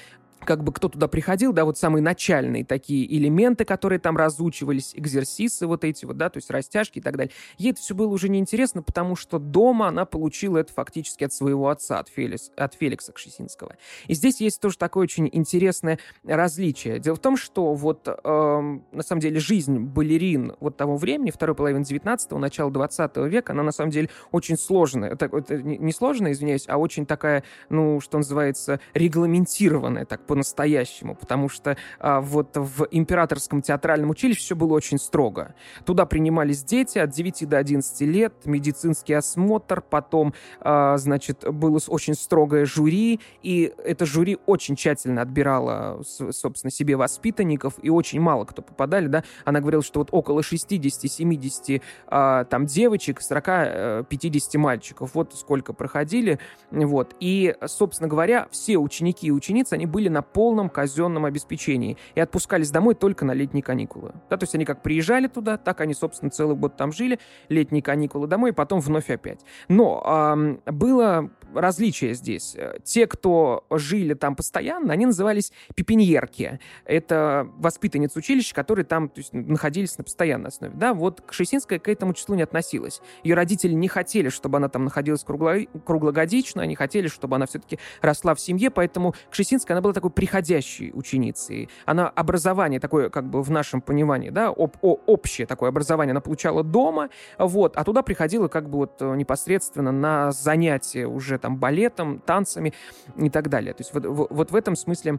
[0.46, 5.66] как бы кто туда приходил, да, вот самые начальные такие элементы, которые там разучивались, экзерсисы
[5.66, 7.32] вот эти вот, да, то есть растяжки и так далее.
[7.58, 11.68] Ей это все было уже неинтересно, потому что дома она получила это фактически от своего
[11.68, 13.76] отца, от, Феликс, от Феликса Кшесинского.
[14.06, 16.98] И здесь есть тоже такое очень интересное различие.
[16.98, 21.56] Дело в том, что вот э, на самом деле жизнь балерин вот того времени, второй
[21.56, 25.10] половины 19-го, начала 20 века, она на самом деле очень сложная.
[25.10, 31.48] Это, это не сложная, извиняюсь, а очень такая, ну, что называется, регламентированная, так по-настоящему, потому
[31.48, 35.54] что а, вот в императорском театральном училище все было очень строго.
[35.86, 42.12] Туда принимались дети от 9 до 11 лет, медицинский осмотр, потом, а, значит, было очень
[42.12, 48.60] строгое жюри, и это жюри очень тщательно отбирало, собственно, себе воспитанников, и очень мало кто
[48.60, 49.24] попадали, да.
[49.46, 54.04] Она говорила, что вот около 60-70 а, там девочек, 40-50
[54.52, 56.38] э, мальчиков, вот сколько проходили,
[56.70, 57.16] вот.
[57.20, 62.70] И, собственно говоря, все ученики и ученицы, они были на полном казенном обеспечении и отпускались
[62.70, 64.14] домой только на летние каникулы.
[64.30, 67.18] Да, то есть они как приезжали туда, так они, собственно, целый год там жили,
[67.50, 69.40] летние каникулы домой, и потом вновь опять.
[69.68, 72.56] Но э, было различие здесь.
[72.82, 76.60] Те, кто жили там постоянно, они назывались пепеньерки.
[76.86, 80.72] Это воспитанницы училища, которые там то есть, находились на постоянной основе.
[80.74, 83.02] Да, вот Кшесинская к этому числу не относилась.
[83.22, 85.56] Ее родители не хотели, чтобы она там находилась кругло...
[85.84, 90.90] круглогодично, они хотели, чтобы она все-таки росла в семье, поэтому Кшесинская, она была такой приходящей
[90.94, 91.68] ученицей.
[91.84, 96.20] Она образование такое, как бы в нашем понимании, да, об, о, общее такое образование она
[96.20, 102.20] получала дома, вот, а туда приходила как бы вот непосредственно на занятия уже там балетом,
[102.20, 102.72] танцами
[103.16, 103.72] и так далее.
[103.74, 105.18] То есть вот, вот в этом смысле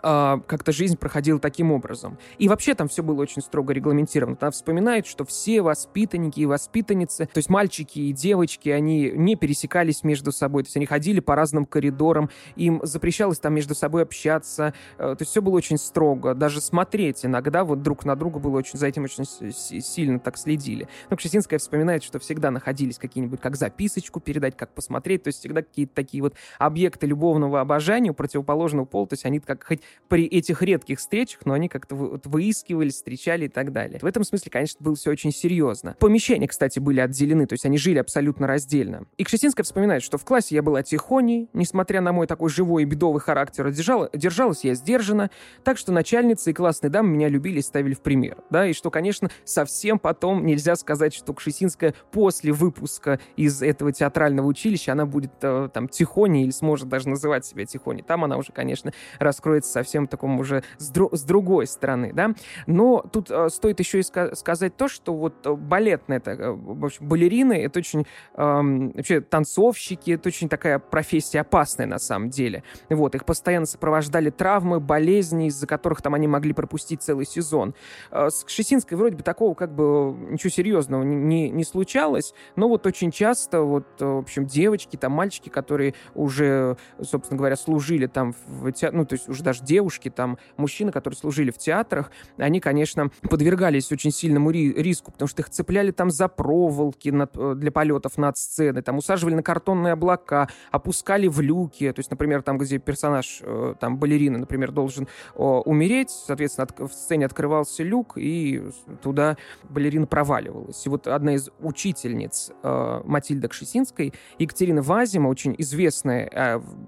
[0.00, 2.18] как-то жизнь проходила таким образом.
[2.38, 4.36] И вообще там все было очень строго регламентировано.
[4.40, 10.04] Она вспоминает, что все воспитанники и воспитанницы, то есть мальчики и девочки, они не пересекались
[10.04, 14.74] между собой, то есть они ходили по разным коридорам, им запрещалось там между собой общаться,
[14.98, 16.34] э, то есть все было очень строго.
[16.34, 20.88] Даже смотреть иногда вот друг на друга было очень, за этим очень сильно так следили.
[21.10, 25.62] Но Кшесинская вспоминает, что всегда находились какие-нибудь, как записочку передать, как посмотреть, то есть всегда
[25.62, 30.24] какие-то такие вот объекты любовного обожания у противоположного пола, то есть они как хоть при
[30.24, 33.98] этих редких встречах, но они как-то вот выискивались, встречали и так далее.
[34.00, 35.96] В этом смысле, конечно, было все очень серьезно.
[35.98, 39.06] Помещения, кстати, были отделены, то есть они жили абсолютно раздельно.
[39.18, 42.86] И Кшесинская вспоминает, что в классе я была тихоней, несмотря на мой такой живой и
[42.86, 45.30] бедовый характер, держала, держалась я сдержанно,
[45.62, 48.38] так что начальницы и классные дамы меня любили и ставили в пример.
[48.50, 54.46] Да, и что, конечно, совсем потом нельзя сказать, что Кшесинская после выпуска из этого театрального
[54.46, 58.02] училища, она будет э, там тихоней или сможет даже называть себя тихоней.
[58.02, 62.34] Там она уже, конечно, раскроется совсем таком уже с, дру с другой стороны, да.
[62.66, 66.50] Но тут э, стоит еще и ска сказать то, что вот э, балетная, это, э,
[66.50, 72.30] в общем, балерины, это очень, э, вообще танцовщики, это очень такая профессия опасная на самом
[72.30, 72.62] деле.
[72.88, 77.74] Вот, их постоянно сопровождали травмы, болезни, из-за которых там они могли пропустить целый сезон.
[78.10, 82.86] Э, с Кшесинской вроде бы такого как бы ничего серьезного не, не, случалось, но вот
[82.86, 88.34] очень часто вот, э, в общем, девочки, там, мальчики, которые уже, собственно говоря, служили там
[88.46, 92.60] в театре, ну, то есть уже даже девушки, там, мужчины, которые служили в театрах, они,
[92.60, 97.72] конечно, подвергались очень сильному ри- риску, потому что их цепляли там за проволоки э, для
[97.72, 102.58] полетов над сценой, там, усаживали на картонные облака, опускали в люки, то есть, например, там,
[102.58, 108.62] где персонаж, э, там, балерина, например, должен умереть, соответственно, от, в сцене открывался люк, и
[109.02, 109.36] туда
[109.68, 110.84] балерина проваливалась.
[110.86, 116.28] И вот одна из учительниц э, Матильда Кшесинской, Екатерина Вазима, очень известная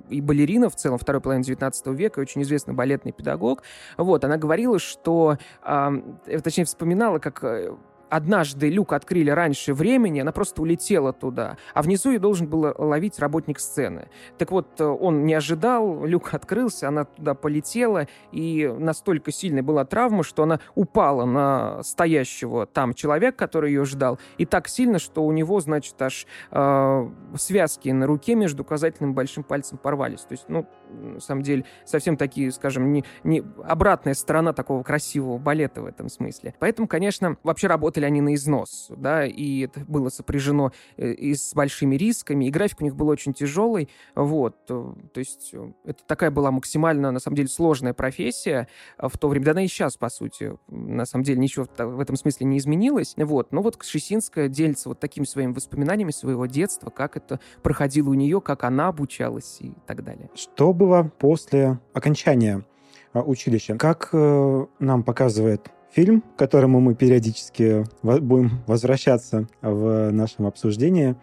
[0.09, 3.62] и балерина в целом второй половины 19 века, очень известная известный балетный педагог.
[3.96, 7.75] Вот, она говорила, что, э, точнее, вспоминала, как э,
[8.11, 13.18] однажды люк открыли раньше времени, она просто улетела туда, а внизу ее должен был ловить
[13.18, 14.09] работник сцены.
[14.38, 19.85] Так вот, э, он не ожидал, люк открылся, она туда полетела, и настолько сильной была
[19.85, 25.25] травма, что она упала на стоящего там человека, который ее ждал, и так сильно, что
[25.25, 30.20] у него, значит, аж э, связки на руке между указательным и большим пальцем порвались.
[30.20, 35.38] То есть, ну, на самом деле, совсем такие, скажем, не, не обратная сторона такого красивого
[35.38, 36.55] балета в этом смысле.
[36.59, 41.35] Поэтому, конечно, вообще работали работали они на износ, да, и это было сопряжено э, и
[41.35, 45.73] с большими рисками, и график у них был очень тяжелый, вот, э, то есть э,
[45.85, 49.69] это такая была максимально, на самом деле, сложная профессия в то время, да она и
[49.69, 53.77] сейчас, по сути, на самом деле ничего в этом смысле не изменилось, вот, но вот
[53.77, 58.89] Кшесинская делится вот такими своими воспоминаниями своего детства, как это проходило у нее, как она
[58.89, 60.31] обучалась и так далее.
[60.35, 62.65] Что было после окончания
[63.13, 63.77] училища?
[63.77, 71.16] Как нам показывает фильм, к которому мы периодически будем возвращаться в нашем обсуждении.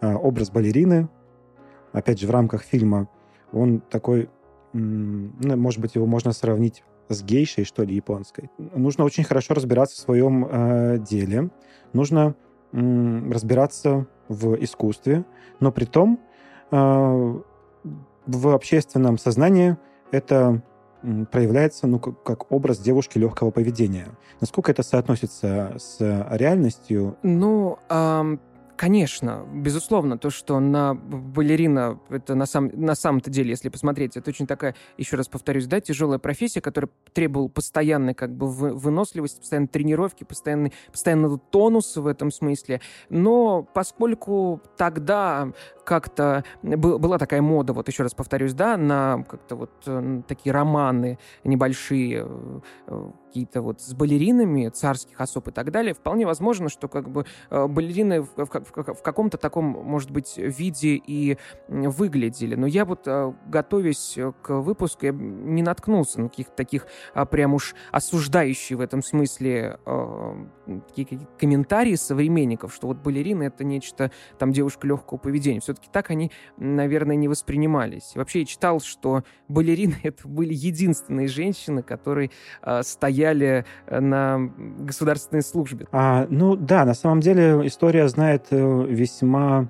[0.00, 1.08] А, образ балерины,
[1.92, 3.08] опять же, в рамках фильма,
[3.52, 4.28] он такой
[4.72, 8.50] ну, может быть, его можно сравнить с гейшей, что ли, японской.
[8.58, 11.50] Нужно очень хорошо разбираться в своем э, деле.
[11.92, 12.34] Нужно
[12.72, 15.24] разбираться в искусстве,
[15.58, 16.20] но при том
[16.70, 17.40] э,
[18.26, 19.76] в общественном сознании
[20.12, 20.62] это
[21.30, 24.08] проявляется ну, как, образ девушки легкого поведения.
[24.40, 27.16] Насколько это соотносится с реальностью?
[27.22, 28.40] Ну, эм,
[28.80, 34.30] Конечно, безусловно, то, что на балерина, это на, сам, на самом-то деле, если посмотреть, это
[34.30, 39.68] очень такая, еще раз повторюсь, да, тяжелая профессия, которая требовала постоянной как бы выносливости, постоянной
[39.68, 42.80] тренировки, постоянной, постоянного тонуса в этом смысле.
[43.10, 45.52] Но поскольку тогда
[45.90, 51.18] как-то была такая мода, вот еще раз повторюсь, да, на как-то вот э, такие романы
[51.42, 56.86] небольшие, э, э, какие-то вот с балеринами царских особ и так далее, вполне возможно, что
[56.88, 61.36] как бы балерины в, в, в, каком-то таком, может быть, виде и
[61.68, 62.54] выглядели.
[62.54, 63.06] Но я вот,
[63.46, 66.86] готовясь к выпуску, я не наткнулся на каких-то таких
[67.30, 69.78] прям уж осуждающих в этом смысле
[70.88, 75.60] какие комментарии современников, что вот балерины— это нечто, там, девушка легкого поведения.
[75.60, 78.12] Все-таки так они, наверное, не воспринимались.
[78.14, 82.30] Вообще я читал, что балерины— это были единственные женщины, которые
[82.62, 84.38] э, стояли э, на
[84.78, 85.86] государственной службе.
[85.92, 89.68] А, ну да, на самом деле история знает э, весьма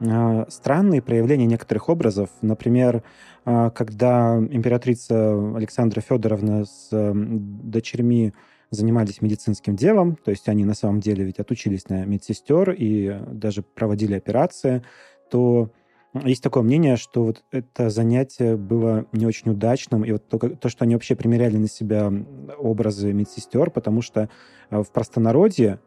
[0.00, 2.30] э, странные проявления некоторых образов.
[2.42, 3.02] Например,
[3.44, 8.34] когда императрица Александра Федоровна с дочерьми
[8.70, 13.62] занимались медицинским делом, то есть они на самом деле ведь отучились на медсестер и даже
[13.62, 14.82] проводили операции,
[15.30, 15.70] то
[16.12, 20.68] есть такое мнение, что вот это занятие было не очень удачным, и вот то, то,
[20.68, 22.12] что они вообще примеряли на себя
[22.58, 24.28] образы медсестер, потому что
[24.70, 25.80] э, в простонародье,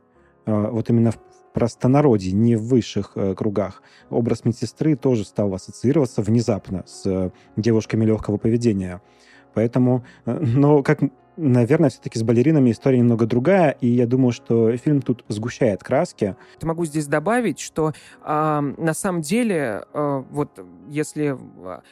[0.45, 1.19] вот именно в
[1.53, 8.37] простонародье, не в высших э, кругах, образ медсестры тоже стал ассоциироваться внезапно с девушками легкого
[8.37, 9.01] поведения.
[9.53, 10.99] Поэтому, но как
[11.35, 16.35] Наверное, все-таки с балеринами история немного другая, и я думаю, что фильм тут сгущает краски.
[16.61, 17.93] Могу здесь добавить, что
[18.23, 21.35] э, на самом деле, э, вот если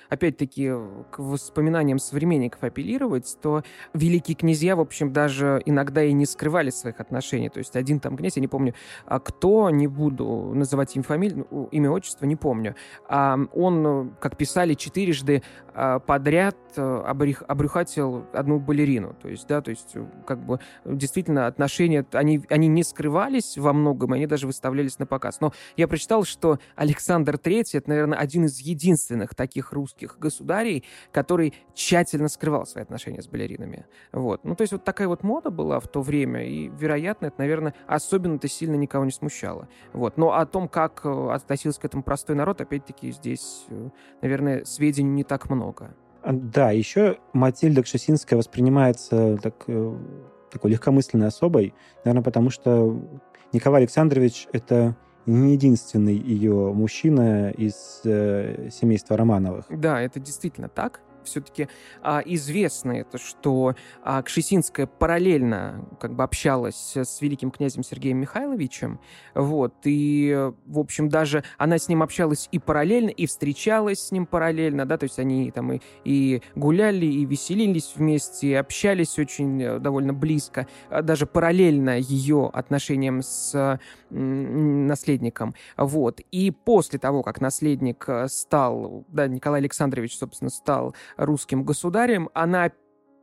[0.09, 0.71] опять-таки
[1.09, 3.63] к воспоминаниям современников апеллировать, то
[3.95, 7.49] великие князья, в общем, даже иногда и не скрывали своих отношений.
[7.49, 8.75] То есть один там князь, я не помню,
[9.05, 12.75] а кто, не буду называть им фамилию, ну, имя, отчество, не помню.
[13.09, 15.41] Он, как писали, четырежды
[16.05, 19.15] подряд обрех, обрюхатил одну балерину.
[19.21, 23.73] То есть, да, то есть, э, как бы, действительно, отношения, они, они не скрывались во
[23.73, 25.41] многом, они даже выставлялись на показ.
[25.41, 31.53] Но я прочитал, что Александр III— это, наверное, один из единственных таких русских государей, который
[31.73, 33.85] тщательно скрывал свои отношения с балеринами.
[34.11, 34.43] Вот.
[34.43, 37.73] Ну, то есть, вот такая вот мода была в то время, и, вероятно, это, наверное,
[37.87, 39.67] особенно-то сильно никого не смущало.
[39.93, 40.17] Вот.
[40.17, 43.89] Но о том, как э, относился к этому простой народ, опять-таки, здесь, э,
[44.21, 45.60] наверное, сведений не так много.
[46.23, 49.95] Да, еще Матильда Кшесинская воспринимается так, э,
[50.51, 53.01] такой легкомысленной особой, наверное, потому что
[53.53, 54.95] Николай Александрович— это
[55.25, 59.65] не единственный ее мужчина из э, семейства Романовых.
[59.69, 61.67] Да, это действительно так все-таки
[62.01, 68.99] а, известно это, что а, Кшесинская параллельно как бы общалась с великим князем Сергеем Михайловичем,
[69.33, 74.25] вот, и, в общем, даже она с ним общалась и параллельно, и встречалась с ним
[74.25, 79.61] параллельно, да, то есть они там и, и гуляли, и веселились вместе, и общались очень
[79.61, 83.79] э, довольно близко, а даже параллельно ее отношениям с
[84.11, 91.63] наследником, вот, и после того, как наследник э, стал, да, Николай Александрович, собственно, стал русским
[91.63, 92.71] государем, она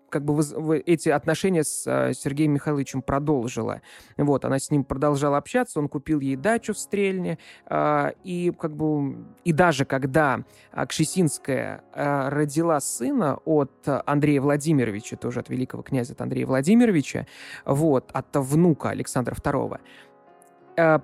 [0.09, 3.83] как бы эти отношения с э, Сергеем Михайловичем продолжила.
[4.17, 8.75] Вот, она с ним продолжала общаться, он купил ей дачу в Стрельне, э, и как
[8.75, 10.45] бы, и даже когда
[10.89, 13.73] Кшесинская э, родила сына от
[14.07, 17.27] Андрея Владимировича, тоже от великого князя от Андрея Владимировича,
[17.65, 19.79] вот, от внука Александра II,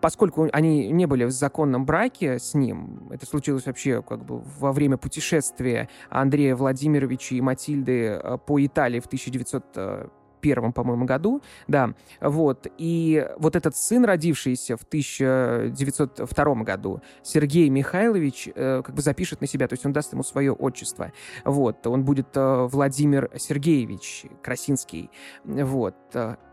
[0.00, 4.72] поскольку они не были в законном браке с ним, это случилось вообще как бы во
[4.72, 10.10] время путешествия Андрея Владимировича и Матильды э, по Италии в 1900
[10.40, 18.50] первом, по-моему, году, да, вот, и вот этот сын, родившийся в 1902 году, Сергей Михайлович,
[18.54, 21.12] э, как бы запишет на себя, то есть он даст ему свое отчество,
[21.46, 25.10] вот, он будет э, Владимир Сергеевич Красинский,
[25.44, 25.96] вот,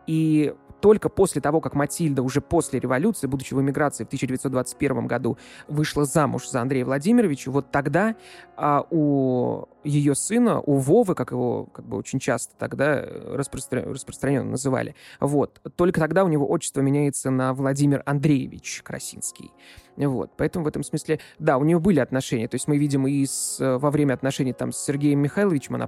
[0.08, 5.38] и только после того, как Матильда уже после революции, будучи в эмиграции в 1921 году,
[5.68, 8.16] вышла замуж за Андрея Владимировича, вот тогда
[8.58, 13.84] а, у ее сына, у Вовы, как его как бы очень часто тогда распростра...
[13.84, 19.52] распространенно называли, вот, только тогда у него отчество меняется на Владимир Андреевич Красинский.
[19.98, 20.32] Вот.
[20.38, 22.48] Поэтому в этом смысле, да, у нее были отношения.
[22.48, 25.88] То есть мы видим и с, во время отношений там, с Сергеем Михайловичем, она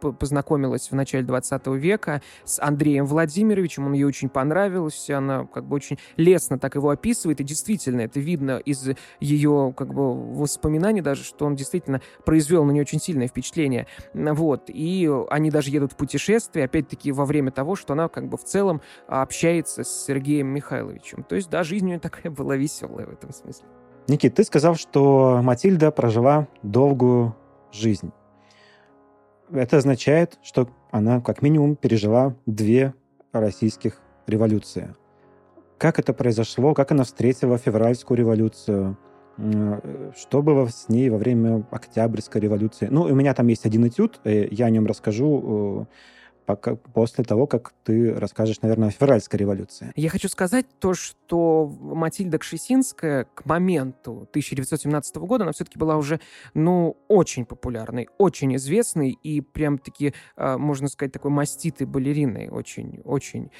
[0.00, 5.76] познакомилась в начале 20 века, с Андреем Владимировичем, он ей очень понравился, она как бы
[5.76, 8.88] очень лестно так его описывает, и действительно это видно из
[9.20, 13.86] ее как бы воспоминаний даже, что он действительно произвел на нее очень сильное впечатление.
[14.12, 14.64] Вот.
[14.68, 18.44] И они даже едут в путешествие, опять-таки во время того, что она как бы в
[18.44, 21.22] целом общается с Сергеем Михайловичем.
[21.22, 23.66] То есть, да, жизнь у нее такая была веселая в этом смысле.
[24.08, 27.36] Никит, ты сказал, что Матильда прожила долгую
[27.72, 28.12] жизнь.
[29.52, 32.94] Это означает, что она как минимум пережила две
[33.32, 34.94] российских революции.
[35.78, 36.74] Как это произошло?
[36.74, 38.98] Как она встретила февральскую революцию?
[40.16, 42.88] Что было с ней во время Октябрьской революции?
[42.90, 45.94] Ну, у меня там есть один этюд, э, я о нем расскажу э,
[46.50, 49.92] пока, после того, как ты расскажешь, наверное, о февральской революции.
[49.94, 56.18] Я хочу сказать то, что Матильда Кшесинская к моменту 1917 года, она все-таки была уже,
[56.54, 63.50] ну, очень популярной, очень известной и прям-таки, а, можно сказать, такой маститой балериной, очень-очень.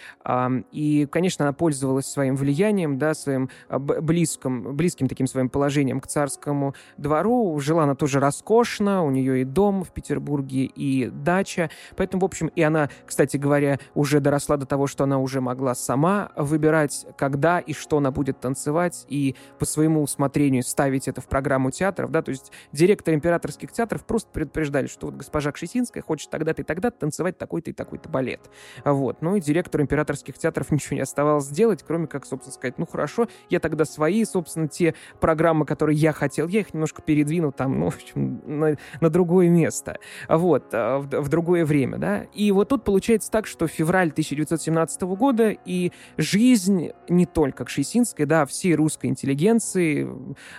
[0.73, 6.09] И, конечно, она пользовалась своим влиянием, да, своим а, близким, близким таким своим положением к
[6.09, 7.59] царскому двору.
[7.61, 11.71] Жила она тоже роскошно, у нее и дом в Петербурге, и дача.
[11.97, 15.41] Поэтому, в общем, и она она, кстати говоря, уже доросла до того, что она уже
[15.41, 21.21] могла сама выбирать, когда и что она будет танцевать, и по своему усмотрению ставить это
[21.21, 26.03] в программу театров, да, то есть директор императорских театров просто предупреждали, что вот госпожа Кшесинская
[26.03, 28.51] хочет тогда-то и тогда танцевать такой-то и такой-то балет.
[28.85, 29.23] Вот.
[29.23, 33.29] Ну и директору императорских театров ничего не оставалось сделать, кроме как, собственно, сказать, ну хорошо,
[33.49, 37.91] я тогда свои, собственно, те программы, которые я хотел, я их немножко передвину там, ну,
[37.91, 42.23] в общем, на, на другое место, вот, а, в, в другое время, да.
[42.35, 48.47] И вот тут получается так, что февраль 1917 года и жизнь не только кшесинской, да,
[48.47, 50.09] всей русской интеллигенции,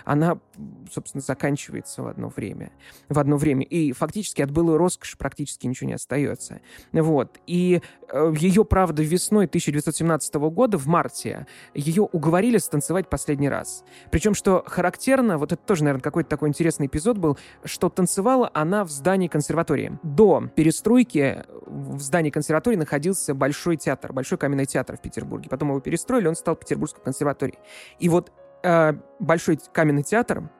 [0.04, 0.38] она,
[0.92, 2.70] собственно, заканчивается в одно время.
[3.08, 3.64] В одно время.
[3.64, 6.60] И фактически от былой роскоши практически ничего не остается.
[6.92, 7.40] Вот.
[7.46, 13.84] И э, ее, правда, весной 1917 года, в марте, ее уговорили станцевать последний раз.
[14.10, 18.84] Причем, что характерно, вот это тоже, наверное, какой-то такой интересный эпизод был, что танцевала она
[18.84, 19.98] в здании консерватории.
[20.02, 21.46] До перестройки
[21.96, 25.48] в здании консерватории находился Большой театр, Большой каменный театр в Петербурге.
[25.48, 27.58] Потом его перестроили, он стал Петербургской консерваторией.
[27.98, 28.32] И вот
[28.62, 30.50] э, Большой каменный театр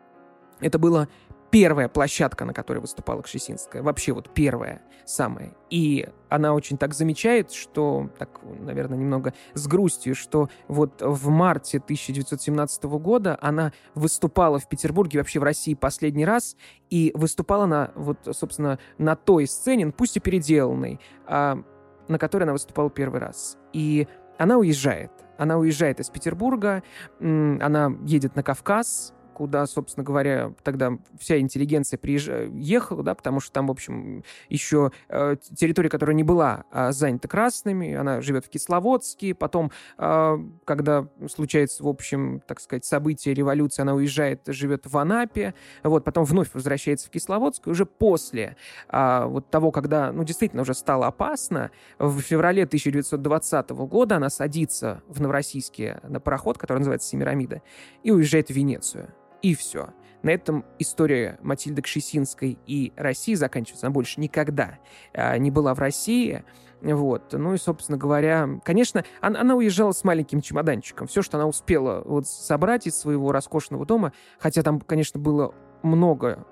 [0.60, 1.08] это было
[1.53, 3.82] первая площадка, на которой выступала Кшесинская.
[3.82, 5.55] Вообще вот первая, самая.
[5.68, 11.76] И она очень так замечает, что, так, наверное, немного с грустью, что вот в марте
[11.76, 16.57] 1917 года она выступала в Петербурге, вообще в России последний раз,
[16.88, 21.62] и выступала на, вот, собственно, на той сцене, ну, пусть и переделанной, а,
[22.09, 23.59] на которой она выступала первый раз.
[23.74, 25.12] И она уезжает.
[25.36, 26.82] Она уезжает из Петербурга,
[27.20, 33.52] она едет на Кавказ, куда, собственно говоря, тогда вся интеллигенция приезжала, ехала, да, потому что
[33.52, 38.48] там, в общем, еще э, территория, которая не была э, занята красными, она живет в
[38.48, 44.96] Кисловодске, потом, э, когда случается, в общем, так сказать, событие революции, она уезжает, живет в
[44.96, 48.56] Анапе, вот, потом вновь возвращается в Кисловодск, и уже после
[48.88, 55.02] э, вот того, когда, ну, действительно уже стало опасно, в феврале 1920 года она садится
[55.08, 57.62] в Новороссийске на пароход, который называется «Семирамида»,
[58.02, 59.08] и уезжает в Венецию.
[59.43, 59.90] И все.
[60.22, 63.86] На этом история Матильды Кшесинской и России заканчивается.
[63.86, 64.78] Она больше никогда
[65.12, 66.45] а, не была в России.
[66.80, 67.32] Вот.
[67.32, 71.07] Ну и, собственно говоря, конечно, она, она уезжала с маленьким чемоданчиком.
[71.07, 76.47] Все, что она успела вот собрать из своего роскошного дома, хотя там, конечно, было много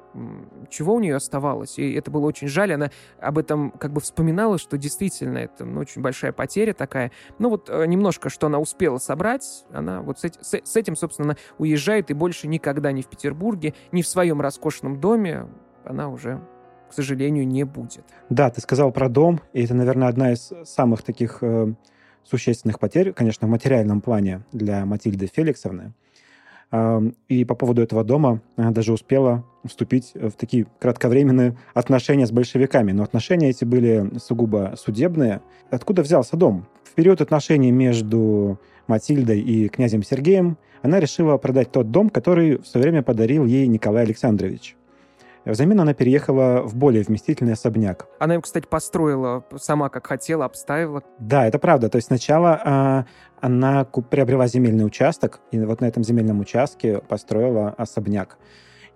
[0.69, 1.79] чего у нее оставалось.
[1.79, 2.73] И это было очень жаль.
[2.73, 2.91] Она
[3.21, 7.13] об этом как бы вспоминала, что действительно это ну, очень большая потеря такая.
[7.39, 11.37] Ну вот э, немножко, что она успела собрать, она вот с, с, с этим, собственно,
[11.59, 15.47] уезжает и больше никогда ни в Петербурге, ни в своем роскошном доме
[15.85, 16.41] она уже
[16.89, 18.05] к сожалению, не будет.
[18.31, 21.73] Да, ты сказал про дом, и это, наверное, одна из самых таких э,
[22.25, 25.93] существенных потерь, конечно, в материальном плане для Матильды Феликсовны.
[26.73, 32.93] И по поводу этого дома она даже успела вступить в такие кратковременные отношения с большевиками.
[32.93, 35.43] Но отношения эти были сугубо судебные.
[35.71, 36.67] Откуда взялся дом?
[36.85, 42.67] В период отношений между Матильдой и князем Сергеем она решила продать тот дом, который в
[42.67, 44.77] свое время подарил ей Николай Александрович.
[45.45, 48.07] Взамен она переехала в более вместительный особняк.
[48.19, 51.03] Она его, кстати, построила сама, как хотела, обставила.
[51.19, 51.89] Да, это правда.
[51.89, 53.05] То есть сначала а,
[53.41, 58.39] она приобрела земельный участок, и вот на этом земельном участке построила особняк.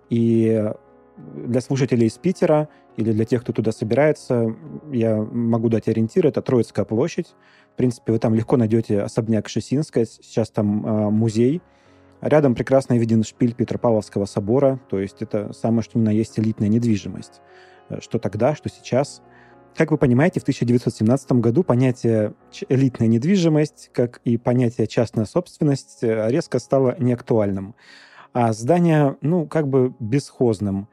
[0.09, 0.71] И
[1.17, 4.55] для слушателей из Питера или для тех, кто туда собирается,
[4.91, 6.27] я могу дать ориентир.
[6.27, 7.35] Это Троицкая площадь.
[7.73, 10.05] В принципе, вы там легко найдете особняк Шесинская.
[10.05, 11.61] Сейчас там э, музей.
[12.21, 14.79] Рядом прекрасно виден шпиль Петропавловского собора.
[14.89, 17.41] То есть это самое, что ни на есть элитная недвижимость.
[17.89, 19.21] Э, что тогда, что сейчас.
[19.75, 22.33] Как вы понимаете, в 1917 году понятие
[22.69, 27.75] элитная недвижимость, как и понятие частная собственность, э, резко стало неактуальным.
[28.31, 30.87] А здание, ну, как бы бесхозным.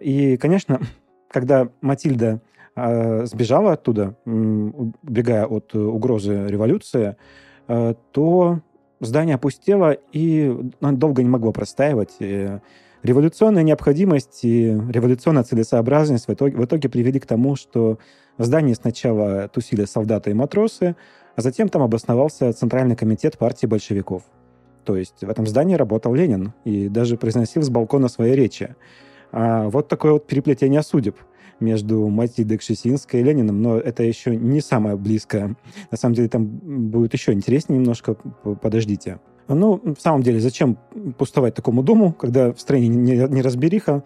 [0.00, 0.80] И, конечно,
[1.28, 2.40] когда Матильда
[2.76, 7.16] э, сбежала оттуда, убегая от угрозы революции,
[7.66, 8.60] э, то
[9.06, 12.16] здание опустело и долго не могло простаивать.
[12.20, 12.58] И
[13.02, 17.98] революционная необходимость и революционная целесообразность в итоге, в итоге привели к тому, что
[18.38, 20.96] в здании сначала тусили солдаты и матросы,
[21.36, 24.22] а затем там обосновался Центральный комитет партии большевиков.
[24.84, 28.74] То есть в этом здании работал Ленин и даже произносил с балкона свои речи.
[29.30, 31.16] А вот такое вот переплетение судеб
[31.62, 35.56] между Матильдой Кшесинской и Лениным, но это еще не самое близкое.
[35.90, 38.14] На самом деле там будет еще интереснее немножко,
[38.60, 39.20] подождите.
[39.48, 40.78] Ну, в самом деле, зачем
[41.18, 44.04] пустовать такому дому, когда в стране не разбериха?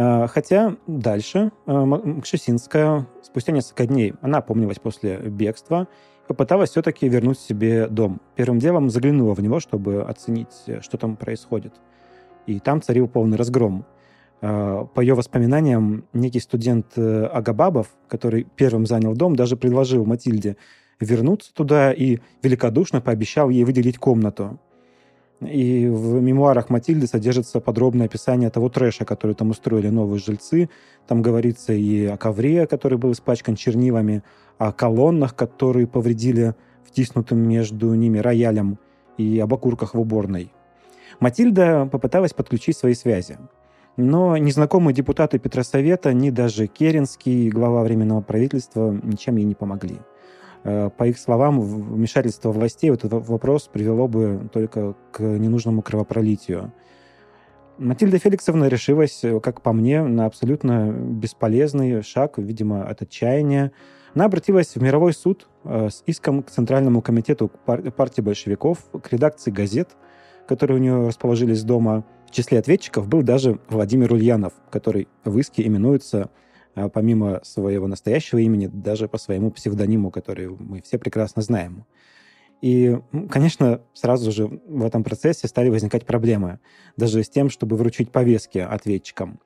[0.00, 5.88] А, хотя дальше а, Кшесинская, спустя несколько дней, она опомнилась после бегства,
[6.28, 8.20] попыталась все-таки вернуть себе дом.
[8.36, 11.74] Первым делом заглянула в него, чтобы оценить, что там происходит.
[12.46, 13.84] И там царил полный разгром.
[14.40, 20.56] А, по ее воспоминаниям, некий студент э, Агабабов, который первым занял дом, даже предложил Матильде
[21.00, 24.58] вернуться туда и великодушно пообещал ей выделить комнату.
[25.40, 30.68] И в мемуарах Матильды содержится подробное описание того трэша, который там устроили новые жильцы.
[31.06, 34.24] Там говорится и о ковре, который был испачкан чернилами,
[34.58, 38.78] о колоннах, которые повредили втиснутым между ними роялем,
[39.16, 40.52] и об окурках в уборной.
[41.20, 43.38] Матильда попыталась подключить свои связи.
[43.98, 49.96] Но незнакомые депутаты Петросовета, ни даже Керенский, глава Временного правительства, ничем ей не помогли.
[50.62, 56.72] Э, по их словам, вмешательство властей в этот вопрос привело бы только к ненужному кровопролитию.
[57.78, 63.72] Матильда Феликсовна решилась, как по мне, на абсолютно бесполезный шаг, видимо, от отчаяния.
[64.14, 69.50] Она обратилась в мировой суд э, с иском к Центральному комитету партии большевиков, к редакции
[69.50, 69.96] газет,
[70.46, 75.66] которые у нее расположились дома– в числе ответчиков был даже Владимир Ульянов, который в иске
[75.66, 76.30] именуется
[76.74, 81.86] а, помимо своего настоящего имени, даже по своему псевдониму, который мы все прекрасно знаем.
[82.60, 82.98] И,
[83.30, 86.58] конечно, сразу же в этом процессе стали возникать проблемы,
[86.96, 89.40] даже с тем, чтобы вручить повестки ответчикам.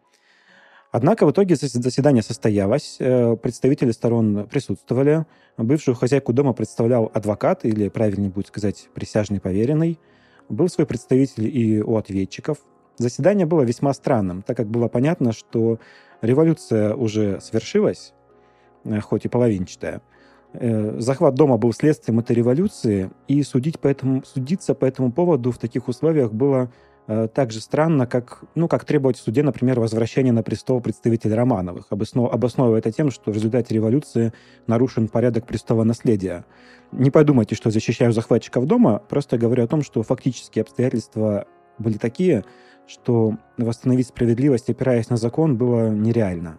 [0.91, 5.25] Однако в итоге заседание состоялось, э, представители сторон присутствовали,
[5.57, 9.99] бывшую хозяйку дома представлял адвокат, или, правильнее будет сказать, присяжный поверенный,
[10.49, 12.59] был свой представитель и у ответчиков,
[12.99, 15.79] Заседание было весьма странным, так как было понятно, что
[16.21, 18.13] революция уже свершилась,
[18.85, 20.03] э, хоть и половинчатая.
[20.55, 25.51] Э, захват дома был следствием этой революции, и судить по этому, судиться по этому поводу
[25.51, 26.71] в таких условиях было
[27.07, 31.35] э, так же странно, как, ну, как требовать в суде, например, возвращения на престол представителей
[31.35, 34.35] Романовых, обоснов, обосновывая это тем, что в результате революции
[34.67, 36.45] нарушен порядок престола наследия.
[36.93, 41.47] Не подумайте, что защищаю захватчиков дома, просто говорю о том, что фактические обстоятельства
[41.79, 42.45] были такие,
[42.87, 46.59] что восстановить справедливость, опираясь на закон, было нереально.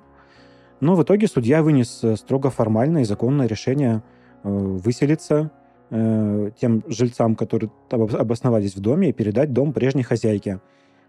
[0.84, 4.03] Но в итоге судья вынес э, строго формальное и законное решение
[4.43, 5.49] э, выселиться
[5.89, 10.59] э, тем жильцам, которые обосновались в доме, и передать дом прежней хозяйке.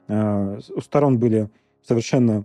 [0.06, 1.48] У сторон были
[1.82, 2.44] совершенно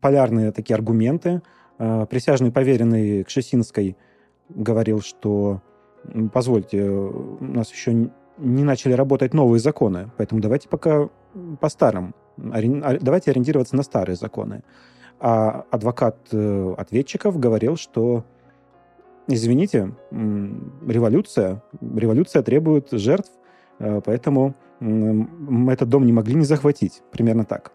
[0.00, 1.42] полярные такие аргументы.
[1.76, 3.98] Присяжный поверенный Кшесинской
[4.48, 5.60] говорил, что
[6.32, 11.08] позвольте, у нас еще не начали работать новые законы, поэтому давайте пока
[11.60, 14.62] по старым, а, давайте ориентироваться на старые законы.
[15.20, 18.24] А адвокат э, ответчиков говорил, что
[19.26, 23.32] извините, революция, революция требует жертв,
[23.80, 27.02] э, поэтому мы этот дом не могли не захватить.
[27.10, 27.72] Примерно так.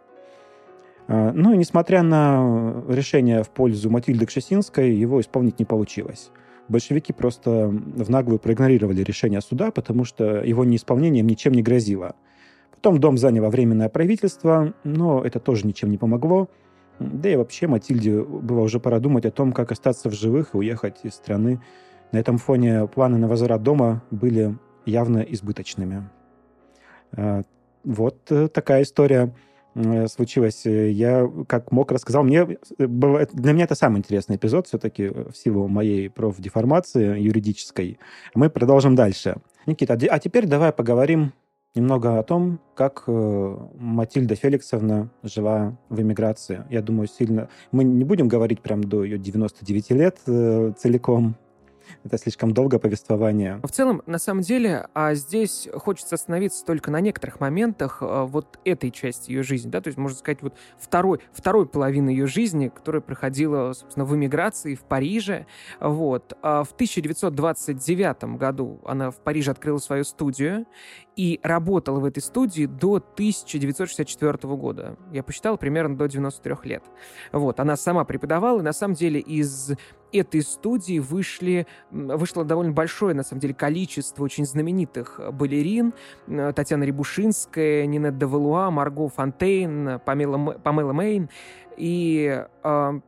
[1.08, 6.32] А, ну и несмотря на решение в пользу Матильды Кшесинской, его исполнить не получилось
[6.70, 12.16] большевики просто в наглую проигнорировали решение суда, потому что его неисполнением ничем не грозило.
[12.72, 16.50] Потом дом заняло временное правительство, но это тоже ничем не помогло.
[17.00, 20.58] Да и вообще Матильде было уже пора думать о том, как остаться в живых и
[20.58, 21.62] уехать из страны.
[22.12, 26.10] На этом фоне планы на возврат дома были явно избыточными.
[27.16, 27.42] А,
[27.84, 29.34] вот э, такая история.
[29.76, 30.66] Э, случилось.
[30.66, 32.24] Э, я как мог рассказал.
[32.24, 38.00] Мне э, было, для меня это самый интересный эпизод все-таки в силу моей профдеформации юридической.
[38.36, 39.38] Мы продолжим дальше.
[39.66, 41.34] Никита, а теперь давай поговорим
[41.76, 46.66] немного о том, как Матильда Феликсовна жила в эмиграции.
[46.70, 47.50] Я думаю, сильно...
[47.72, 51.36] Мы не будем говорить прям до ее 99 лет целиком,
[52.04, 53.60] это слишком долго повествование.
[53.64, 58.60] В целом, на самом деле, а здесь хочется остановиться только на некоторых моментах а, вот
[58.66, 62.70] этой части ее жизни, да, то есть, можно сказать, вот второй, второй половины ее жизни,
[62.70, 65.46] которая проходила, собственно, в эмиграции в Париже,
[65.80, 66.38] вот.
[66.42, 70.66] А в 1929 году она в Париже открыла свою студию
[71.16, 74.98] и работала в этой студии до 1964 года.
[75.12, 76.84] Я посчитал, примерно до 93 лет.
[77.32, 79.74] Вот, она сама преподавала, и на самом деле из
[80.14, 85.94] этой студии вышли, вышло довольно большое, на самом деле, количество очень знаменитых балерин.
[86.56, 91.30] Татьяна Рябушинская, Нинет де Валуа, Марго Фонтейн, Памела, Памела Мейн.
[91.78, 93.00] И э,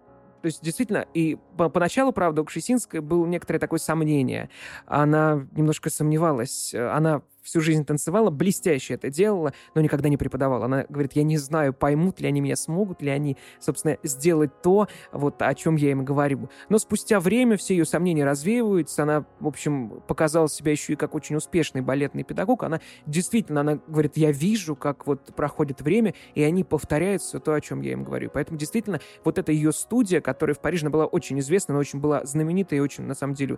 [0.46, 4.52] то есть, действительно, и поначалу, правда, у Кшесинской было некоторое такое сомнение.
[4.86, 6.72] Она немножко сомневалась.
[6.76, 10.66] Она всю жизнь танцевала, блестяще это делала, но никогда не преподавала.
[10.66, 14.88] Она говорит, я не знаю, поймут ли они меня, смогут ли они, собственно, сделать то,
[15.12, 16.50] вот о чем я им говорю.
[16.70, 21.14] Но спустя время все ее сомнения развеиваются, она, в общем, показала себя еще и как
[21.14, 22.64] очень успешный балетный педагог.
[22.64, 27.54] Она действительно, она говорит, я вижу, как вот проходит время, и они повторяют все то,
[27.54, 28.32] о чем я им говорю.
[28.34, 32.26] Поэтому действительно, вот эта ее студия, которая в Париже была очень известна, она очень была
[32.26, 33.58] знаменитой и очень, на самом деле,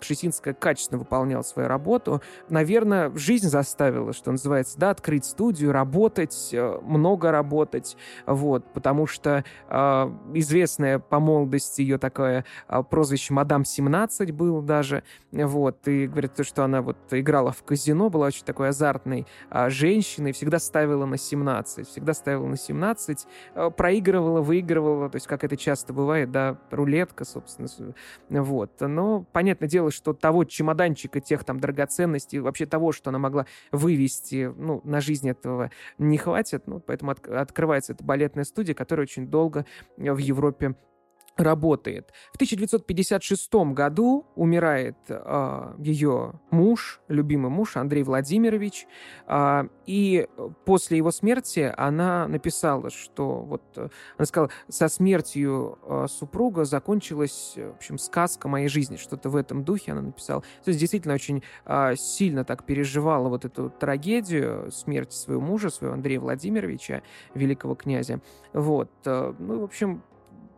[0.00, 2.20] Кшесинская качественно выполняла свою работу.
[2.48, 7.96] Наверное, жизнь заставила, что называется, да, открыть студию, работать, э, много работать,
[8.26, 9.74] вот, потому что э,
[10.34, 16.44] известная по молодости ее такое э, прозвище «Мадам 17» было даже, вот, и говорят, то,
[16.44, 21.16] что она вот играла в казино, была очень такой азартной э, женщиной, всегда ставила на
[21.16, 26.58] 17, всегда ставила на 17, э, проигрывала, выигрывала, то есть, как это часто бывает, да,
[26.70, 27.68] рулетка, собственно,
[28.28, 33.46] вот, но понятное дело, что того чемоданчика, тех там драгоценностей, вообще того, что она могла
[33.70, 36.66] вывести ну, на жизнь этого не хватит.
[36.66, 40.76] Ну, поэтому от, открывается эта балетная студия, которая очень долго в Европе
[41.36, 42.12] работает.
[42.32, 48.86] В 1956 году умирает э, ее муж, любимый муж Андрей Владимирович,
[49.26, 50.28] э, и
[50.64, 57.54] после его смерти она написала, что вот э, она сказала, со смертью э, супруга закончилась,
[57.56, 60.42] в общем, сказка моей жизни, что-то в этом духе она написала.
[60.64, 65.94] То есть действительно очень э, сильно так переживала вот эту трагедию смерти своего мужа, своего
[65.94, 67.02] Андрея Владимировича,
[67.34, 68.20] великого князя.
[68.52, 70.02] Вот, э, ну, в общем,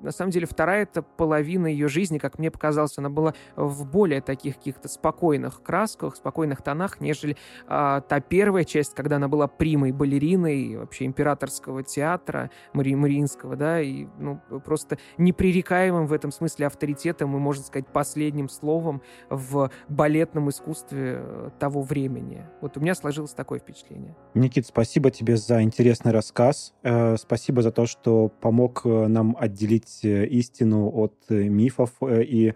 [0.04, 4.20] на самом деле вторая это половина ее жизни, как мне показалось, она была в более
[4.20, 7.36] таких каких-то спокойных красках, спокойных тонах, нежели
[7.66, 13.80] а, та первая часть, когда она была примой балериной вообще императорского театра Мари Мариинского, да,
[13.80, 20.50] и ну, просто непререкаемым в этом смысле авторитетом и, можно сказать, последним словом в балетном
[20.50, 22.46] искусстве э, того времени.
[22.60, 24.14] Вот у меня сложилось такое впечатление.
[24.34, 26.74] Никит, спасибо тебе за интересный рассказ.
[26.82, 31.90] Э, спасибо за то, что помог э, нам отделить отделить э, истину от э, мифов
[32.00, 32.54] э, и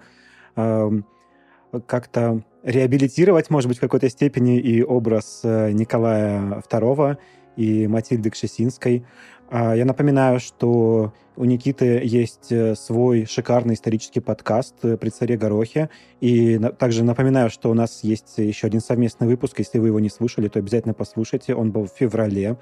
[1.86, 7.16] как-то реабилитировать, может быть, в какой-то степени и образ Николая II
[7.56, 9.04] и Матильды Кшесинской.
[9.50, 15.90] А, я напоминаю, что у Никиты есть свой шикарный исторический подкаст «При царе Горохе».
[16.20, 19.60] И также напоминаю, что у нас есть еще один совместный выпуск.
[19.60, 21.54] Если вы его не слушали, то обязательно послушайте.
[21.54, 22.56] Он был в феврале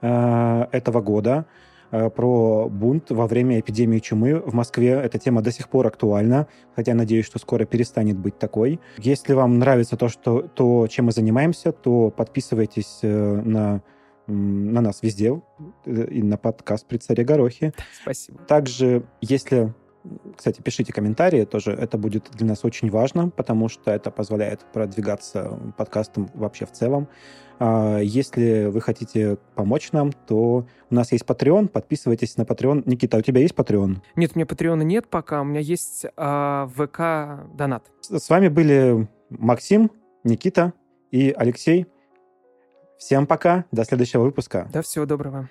[0.00, 1.44] этого года.
[1.90, 4.90] Э, про бунт во время эпидемии чумы в Москве.
[4.90, 8.80] Эта тема до сих пор актуальна, хотя надеюсь, что скоро перестанет быть такой.
[8.98, 13.82] Если вам нравится то, что, то чем мы занимаемся, то подписывайтесь э, на
[14.28, 15.40] на нас везде,
[15.84, 17.72] э, и на подкаст «При царе Горохе».
[18.02, 18.38] Спасибо.
[18.40, 19.72] Также, если
[20.36, 25.58] кстати, пишите комментарии тоже, это будет для нас очень важно, потому что это позволяет продвигаться
[25.76, 27.08] подкастом вообще в целом.
[27.58, 32.82] А, если вы хотите помочь нам, то у нас есть Patreon, подписывайтесь на Patreon.
[32.86, 33.98] Никита, у тебя есть Patreon?
[34.14, 37.90] Нет, у меня Patreon нет пока, у меня есть а, ВК Донат.
[38.00, 39.90] С вами были Максим,
[40.24, 40.72] Никита
[41.10, 41.86] и Алексей.
[42.98, 44.68] Всем пока, до следующего выпуска.
[44.72, 45.48] Да, всего доброго.